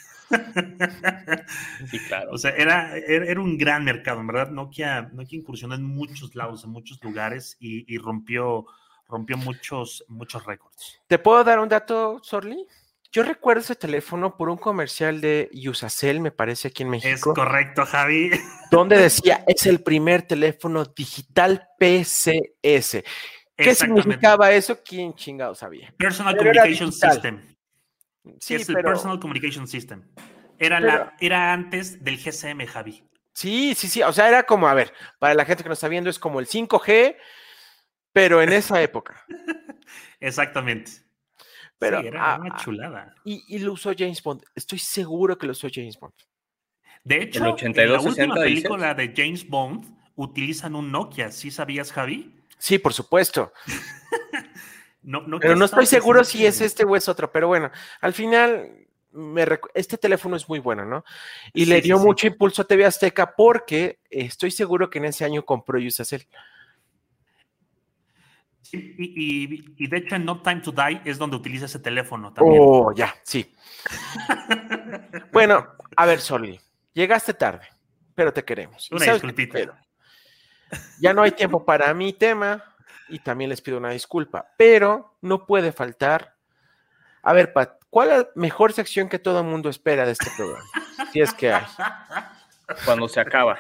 [1.91, 2.31] Sí, claro.
[2.33, 4.51] O sea, era, era, era un gran mercado, en verdad.
[4.51, 8.67] Nokia, Nokia incursionó en muchos lados, en muchos lugares y, y rompió,
[9.09, 11.01] rompió muchos, muchos récords.
[11.07, 12.67] ¿Te puedo dar un dato, Sorli?
[13.13, 17.35] Yo recuerdo ese teléfono por un comercial de Usacell, me parece, aquí en Es México,
[17.35, 18.31] correcto, Javi.
[18.71, 23.03] donde decía, es el primer teléfono digital PCS.
[23.55, 24.79] ¿Qué significaba eso?
[24.83, 25.93] ¿Quién chingado sabía?
[25.99, 26.91] Personal Pero Communication.
[26.91, 27.55] System.
[28.41, 28.77] Sí, es el.
[28.77, 30.03] Personal Communication System.
[30.59, 33.05] Era, Pero- la, era antes del GSM, Javi.
[33.35, 34.03] Sí, sí, sí.
[34.03, 36.41] O sea, era como, a ver, para la gente que nos está viendo, es como
[36.41, 37.17] el 5G,
[38.13, 39.23] pero en esa época.
[40.21, 40.93] Exactamente.
[41.83, 43.15] Pero, sí, era ah, una ah, chulada.
[43.25, 44.43] Y, y lo usó James Bond.
[44.55, 46.15] Estoy seguro que lo usó James Bond.
[47.05, 48.63] De hecho, El en la 8260 última dices.
[48.63, 51.31] película de James Bond utilizan un Nokia.
[51.33, 52.35] ¿Sí sabías, Javi?
[52.59, 53.53] Sí, por supuesto.
[55.05, 57.33] No, Nokia Pero no estoy seguro si es este o es otro.
[57.33, 58.71] Pero bueno, al final,
[59.11, 61.05] me este teléfono es muy bueno, ¿no?
[61.53, 62.05] Y Sí, le dio sí.
[62.05, 66.25] mucho impulso a TV Azteca porque estoy seguro que en ese año compró Usacell.
[68.73, 72.33] Y, y- y de hecho en No Time to Die es donde utiliza ese teléfono
[72.33, 72.63] también.
[72.65, 73.55] Oh, ya, sí.
[75.33, 75.67] Bueno,
[75.97, 76.59] a ver, Soli,
[76.93, 77.67] llegaste tarde,
[78.15, 78.89] pero te queremos.
[78.91, 79.59] ¿Y Una disculpita.
[81.01, 82.65] Ya no hay tiempo para mi tema
[83.09, 86.35] y también les pido una disculpa, pero no puede faltar.
[87.23, 90.31] A ver, Pat, ¿cuál es la mejor sección que todo el mundo espera de este
[90.37, 90.65] programa?
[91.13, 91.65] Si es que hay.
[92.87, 93.59] Cuando se acaba.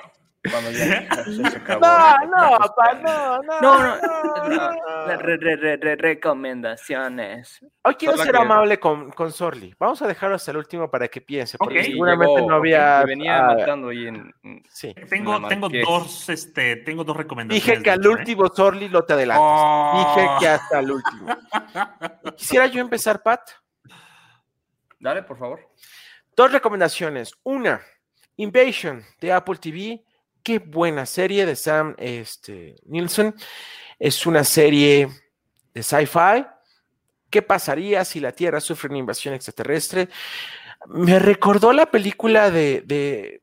[0.51, 1.09] Cuando ya,
[1.51, 1.81] se acabó.
[1.87, 3.61] No, no, Pat, no, no.
[3.61, 4.73] No, no, no, no.
[4.73, 5.17] no.
[5.17, 7.61] Re- re- re- re- recomendaciones.
[7.85, 9.73] Hoy quiero Solo ser que- amable con, con Sorli.
[9.79, 12.99] Vamos a dejarlo hasta el último para que piense, porque seguramente Llegó, no había.
[13.01, 14.35] me venía ah, matando ahí en.
[14.69, 14.93] sí.
[15.09, 17.65] Tengo, tengo dos, este, tengo dos recomendaciones.
[17.65, 18.09] Dije que al ¿eh?
[18.09, 19.45] último Sorli lo te adelantas.
[19.49, 20.15] Oh.
[20.17, 21.27] Dije que hasta el último.
[22.37, 23.43] Quisiera yo empezar, Pat.
[24.99, 25.61] Dale, por favor.
[26.35, 27.33] Dos recomendaciones.
[27.45, 27.81] Una,
[28.37, 30.03] Invasion de Apple TV.
[30.43, 33.35] Qué buena serie de Sam este, Nilsson.
[33.99, 35.09] Es una serie
[35.75, 36.47] de sci-fi.
[37.31, 40.09] ¿Qué pasaría si la Tierra sufre una invasión extraterrestre?
[40.87, 43.43] Me recordó la película de, de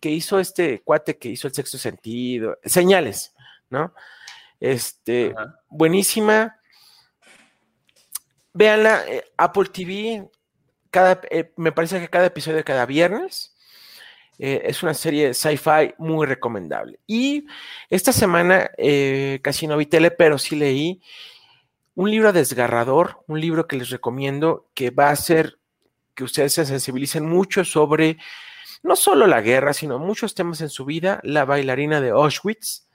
[0.00, 3.34] que hizo este cuate que hizo el sexto sentido, señales,
[3.70, 3.94] ¿no?
[4.60, 5.34] Este,
[5.68, 6.56] buenísima.
[8.52, 10.28] Véanla, eh, Apple TV,
[10.90, 13.51] cada, eh, me parece que cada episodio cada viernes.
[14.38, 16.98] Eh, es una serie sci-fi muy recomendable.
[17.06, 17.46] Y
[17.90, 21.00] esta semana eh, casi no vi tele, pero sí leí
[21.94, 25.58] un libro desgarrador, un libro que les recomiendo que va a hacer
[26.14, 28.18] que ustedes se sensibilicen mucho sobre
[28.82, 31.20] no solo la guerra, sino muchos temas en su vida.
[31.22, 32.88] La bailarina de Auschwitz.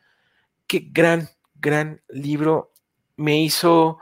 [0.68, 2.74] Qué gran, gran libro.
[3.16, 4.00] Me hizo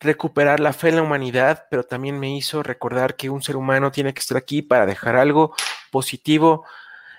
[0.00, 3.90] recuperar la fe en la humanidad, pero también me hizo recordar que un ser humano
[3.90, 5.54] tiene que estar aquí para dejar algo
[5.90, 6.64] positivo.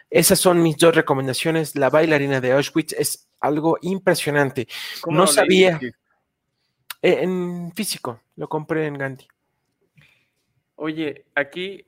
[0.09, 1.75] Esas son mis dos recomendaciones.
[1.75, 4.67] La bailarina de Auschwitz es algo impresionante.
[5.01, 5.79] ¿Cómo No sabía.
[7.01, 9.27] Eh, en físico, lo compré en Gandhi.
[10.75, 11.85] Oye, aquí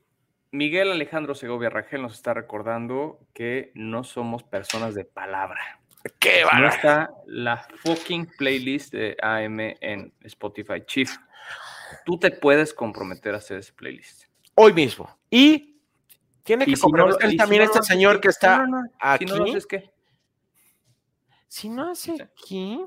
[0.51, 5.79] Miguel Alejandro Segovia Rangel nos está recordando que no somos personas de palabra.
[6.19, 6.67] ¡Qué No bárbaro!
[6.69, 10.81] está la fucking playlist de AM en Spotify.
[10.85, 11.09] Chief,
[12.05, 14.25] tú te puedes comprometer a hacer ese playlist.
[14.55, 15.17] Hoy mismo.
[15.29, 15.70] Y
[16.43, 18.89] tiene que Y si no si también no este señor que está No, no, no.
[18.99, 19.25] aquí.
[19.27, 19.91] Si no haces, ¿qué?
[21.47, 22.81] Si no hace aquí.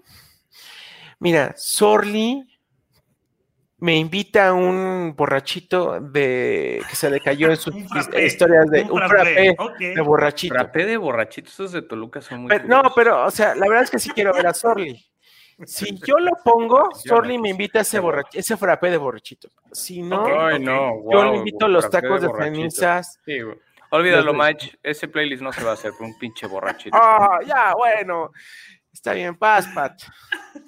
[1.18, 2.46] Mira, Sorly
[3.78, 8.82] me invita a un borrachito de que se le cayó en sus frappé, historias de
[8.84, 10.54] un frappé, frappé de borrachito.
[10.54, 13.84] Rapé de borrachitos, esos de Toluca son muy Pero- no, pero, o sea, la verdad
[13.84, 15.04] es que sí quiero ver a Sorly.
[15.64, 18.02] Si yo lo pongo, no me invita a ese, quise.
[18.02, 19.48] borrach- ese frappé de borrachito.
[19.72, 22.56] Si no, no, yo le invito a los tacos de borrachito.
[22.56, 23.20] cenizas.
[23.24, 23.38] Sí.
[23.90, 24.76] Olvídalo, Los-.
[24.82, 26.96] Ese playlist no se va a hacer por un pinche borrachito.
[27.00, 28.32] Ah, ya, bueno.
[28.92, 30.00] Está bien, paz, Pat.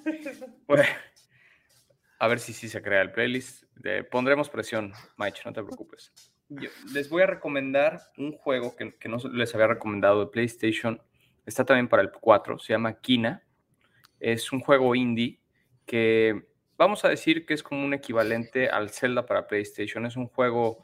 [0.67, 0.83] Bueno,
[2.19, 3.63] a ver si sí se crea el playlist.
[3.83, 6.11] Eh, pondremos presión, Mike, no te preocupes.
[6.49, 11.01] Yo les voy a recomendar un juego que, que no les había recomendado de PlayStation.
[11.45, 13.43] Está también para el 4, se llama Kina.
[14.19, 15.39] Es un juego indie
[15.85, 16.47] que
[16.77, 20.05] vamos a decir que es como un equivalente al Zelda para PlayStation.
[20.05, 20.81] Es un juego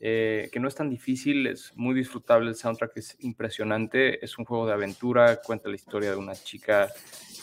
[0.00, 4.44] eh, que no es tan difícil, es muy disfrutable, el soundtrack es impresionante, es un
[4.44, 6.88] juego de aventura, cuenta la historia de una chica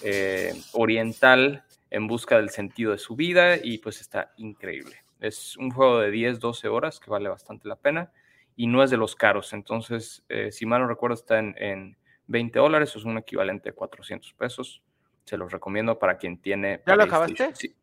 [0.02, 4.96] eh, oriental en busca del sentido de su vida y pues está increíble.
[5.20, 8.12] Es un juego de 10, 12 horas que vale bastante la pena
[8.56, 11.98] y no es de los caros, entonces eh, si mal no recuerdo está en, en
[12.28, 14.82] 20 dólares, es un equivalente de 400 pesos.
[15.26, 16.82] Se los recomiendo para quien tiene.
[16.86, 17.56] ¿Ya lo acabaste?
[17.56, 17.76] Sí.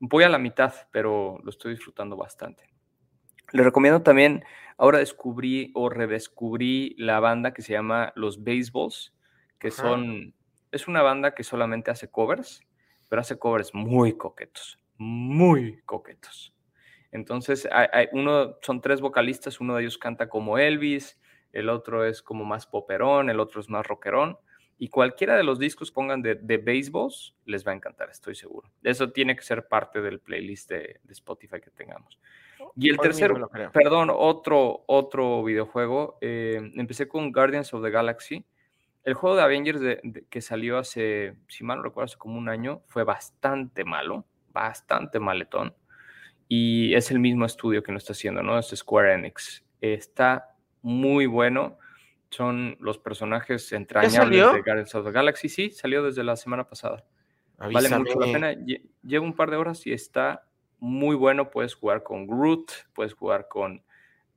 [0.00, 2.68] Voy a la mitad, pero lo estoy disfrutando bastante.
[3.52, 4.44] Le recomiendo también,
[4.78, 9.14] ahora descubrí o redescubrí la banda que se llama Los Baseballs,
[9.58, 9.76] que Ajá.
[9.76, 10.34] son,
[10.72, 12.62] es una banda que solamente hace covers,
[13.08, 16.54] pero hace covers muy coquetos, muy coquetos.
[17.12, 21.20] Entonces, hay, hay uno, son tres vocalistas, uno de ellos canta como Elvis,
[21.52, 24.38] el otro es como más poperón, el otro es más rockerón,
[24.84, 28.68] y cualquiera de los discos pongan de, de Baseballs, les va a encantar, estoy seguro.
[28.82, 32.18] Eso tiene que ser parte del playlist de, de Spotify que tengamos.
[32.74, 36.18] Y el Hoy tercero, perdón, otro, otro videojuego.
[36.20, 38.44] eh, empecé con Guardians of the Galaxy.
[39.04, 42.36] El juego de Avengers de- de- que salió hace, si mal no recuerdo, hace como
[42.36, 45.76] un año, fue bastante malo, bastante maletón.
[46.48, 48.58] Y es el mismo estudio que lo está haciendo, ¿no?
[48.58, 49.64] Es Square Enix.
[49.80, 51.78] Está muy bueno.
[52.32, 55.48] Son los personajes entrañables de Guardians of the Galaxy.
[55.50, 57.04] Sí, salió desde la semana pasada.
[57.58, 58.52] Vale mucho la pena.
[58.54, 61.50] Lle- Lleva un par de horas y está muy bueno.
[61.50, 63.84] Puedes jugar con Groot, puedes jugar con,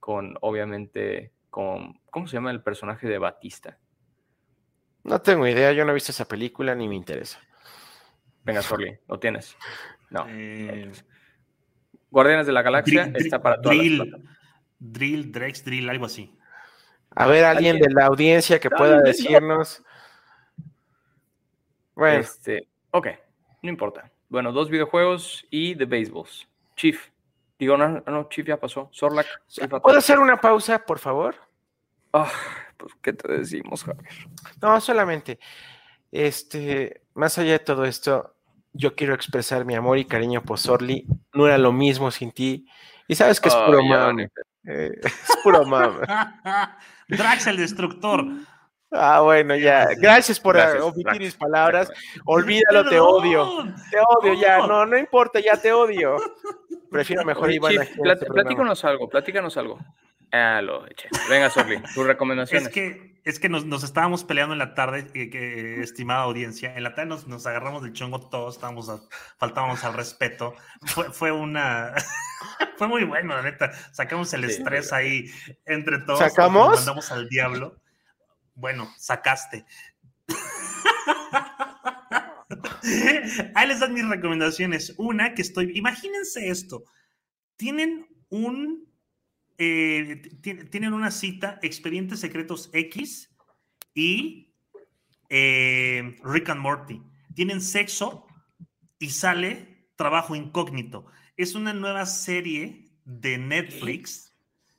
[0.02, 3.80] con obviamente, con, ¿cómo se llama el personaje de Batista?
[5.04, 7.40] No tengo idea, yo no he visto esa película ni me interesa.
[8.44, 9.56] Venga, Sorly, ¿lo tienes?
[10.10, 10.26] No.
[10.28, 10.92] Eh,
[12.12, 14.24] Guardianes de la Galaxia Drill- está para todas Drill.
[14.80, 16.32] Drill, Drex, Drill, algo así.
[17.16, 19.82] A ver, alguien de la audiencia que pueda decirnos.
[21.96, 23.08] Bueno, Este, ok,
[23.62, 24.12] no importa.
[24.28, 26.48] Bueno, dos videojuegos y The Baseballs.
[26.76, 27.10] Chief.
[27.58, 28.90] Digo, no, no, Chief ya pasó.
[28.92, 29.26] Sorlac.
[29.82, 31.36] ¿puedo hacer una pausa, por favor?
[32.12, 32.30] Ah,
[32.76, 34.12] pues, ¿qué te decimos, Javier?
[34.62, 35.40] No, solamente.
[36.12, 38.36] Este, más allá de todo esto,
[38.74, 41.08] yo quiero expresar mi amor y cariño por Sorly.
[41.34, 42.68] No era lo mismo sin ti.
[43.08, 43.80] Y sabes que es Ah, puro.
[44.68, 46.06] Eh, es puro mame.
[47.08, 48.26] Drax el destructor.
[48.92, 49.88] Ah, bueno, ya.
[49.98, 51.92] Gracias por Gracias, omitir mis palabras.
[52.26, 53.66] Olvídalo, te odio.
[53.92, 54.60] Te odio ya.
[54.60, 54.86] No.
[54.86, 56.16] No, importa, ya te odio.
[56.92, 58.34] Prefiero mejor Oye, Iván este programa.
[58.34, 59.80] platícanos algo, platícanos algo.
[60.32, 61.10] Ah, lo eché.
[61.30, 62.68] Venga, Sorli, tus recomendaciones.
[62.68, 66.76] Es que, es que nos, estábamos peleando en la tarde, que, estimada audiencia.
[66.76, 68.92] En la tarde nos, agarramos del chongo todos, estábamos
[69.38, 70.56] faltábamos al respeto.
[70.86, 71.94] Fue, fue una.
[72.78, 73.72] fue muy bueno, la neta.
[73.94, 75.26] Sacamos el estrés ahí
[75.66, 76.20] entre todos.
[76.20, 76.70] ¿Sacamos?
[76.70, 77.82] Nos mandamos al diablo.
[78.54, 79.66] Bueno, sacaste.
[83.56, 84.94] Ahí les dan mis recomendaciones.
[84.98, 85.72] Una que estoy.
[85.76, 86.84] Imagínense esto.
[87.58, 88.88] Tienen un
[89.58, 93.30] eh, tienen una cita, Expedientes Secretos X
[93.94, 94.54] y
[95.30, 97.02] eh, Rick and Morty.
[97.34, 98.28] Tienen sexo
[99.00, 101.06] y sale Trabajo Incógnito.
[101.38, 104.34] Es una nueva serie de Netflix.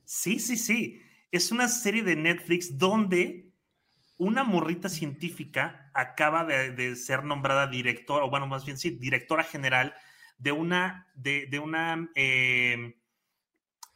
[0.04, 1.02] Sí, sí, sí.
[1.32, 3.50] Es una serie de Netflix donde
[4.18, 9.94] una morrita científica acaba de, ser nombrada directora, o bueno, más bien sí, directora general
[10.38, 12.96] de una, de, una eh,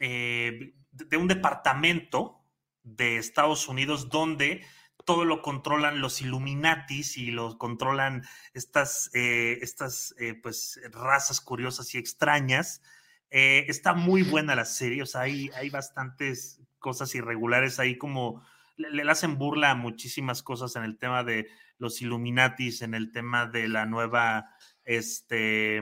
[0.00, 2.42] eh, de un departamento
[2.82, 4.64] de Estados Unidos donde
[5.04, 11.94] todo lo controlan los Illuminatis y lo controlan estas, eh, estas eh, pues, razas curiosas
[11.94, 12.82] y extrañas.
[13.30, 18.42] está muy buena la serie, o sea, hay, hay bastantes cosas irregulares ahí como
[18.88, 21.48] le, hacen burla a muchísimas cosas en el tema de
[21.78, 24.50] los Illuminatis, en el tema de la nueva,
[24.84, 25.80] este,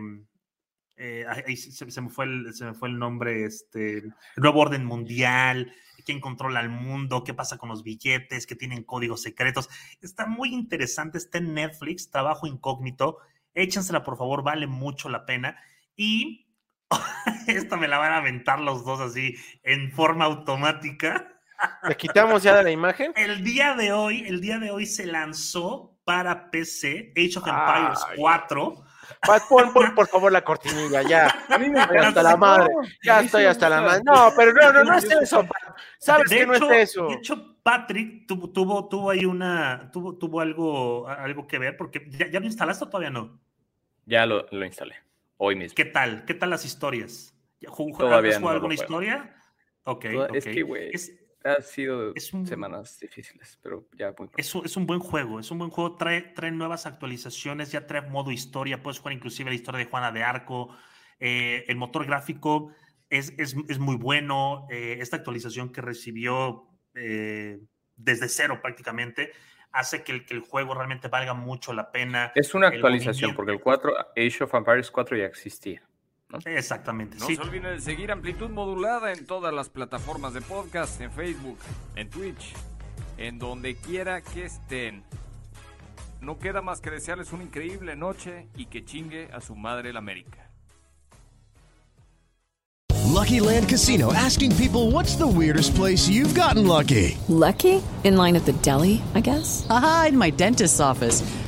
[0.99, 5.73] eh, se, me fue el, se me fue el nombre, este, el nuevo orden mundial,
[6.05, 9.69] quién controla el mundo, qué pasa con los billetes, que tienen códigos secretos.
[10.01, 13.19] Está muy interesante, está en Netflix, trabajo incógnito.
[13.55, 15.57] Échensela, por favor, vale mucho la pena.
[15.97, 16.49] Y
[17.47, 21.41] esta me la van a aventar los dos así en forma automática.
[21.83, 23.13] ¿Le quitamos ya de la imagen?
[23.17, 27.99] El día de hoy, el día de hoy se lanzó para PC Age of Empires
[28.17, 28.85] 4
[29.49, 31.45] Pon, por favor la cortinilla, ya.
[31.49, 32.69] A mí me hasta la madre.
[33.03, 34.03] Ya estoy hasta la madre.
[34.05, 35.47] No, pero no, no, no es eso.
[35.99, 37.09] Sabes que no es eso.
[37.09, 42.07] De hecho, Patrick tuvo, tuvo, tuvo ahí una, tuvo, tuvo algo, algo que ver, porque
[42.11, 43.41] ya, ya lo instalaste o todavía no.
[44.07, 44.97] Ya lo, lo, instalé,
[45.37, 45.75] hoy mismo.
[45.75, 46.25] ¿Qué tal?
[46.25, 47.35] ¿Qué tal las historias?
[47.67, 49.35] ¿Juegas alguna historia?
[49.85, 50.91] Ok, Es que, güey,
[51.53, 55.59] ha sido semanas difíciles, pero ya muy es un, es un buen juego, es un
[55.59, 59.79] buen juego, trae, trae nuevas actualizaciones, ya trae modo historia, puedes jugar inclusive la historia
[59.79, 60.77] de Juana de Arco,
[61.21, 62.73] eh, el motor gráfico
[63.11, 67.61] es, es, es muy bueno, eh, esta actualización que recibió eh,
[67.97, 69.33] desde cero prácticamente
[69.73, 72.33] hace que el, que el, juego realmente valga mucho la pena.
[72.35, 75.88] Es una actualización, porque el 4, Age of Empires 4 ya existía.
[76.45, 77.17] Exactamente.
[77.19, 81.59] No se olviden de seguir Amplitud Modulada en todas las plataformas de podcast, en Facebook,
[81.97, 82.53] en Twitch,
[83.17, 85.05] en donde quiera que estén.
[86.21, 90.01] No queda más que desearles una increíble noche y que chingue a su madre la
[90.01, 90.51] América.
[93.19, 97.17] Lucky Land Casino asking people what's the weirdest place you've gotten lucky?
[97.29, 97.83] Lucky?
[98.05, 99.67] In line at the deli, I guess.
[99.71, 101.23] Aha, in my dentist's office.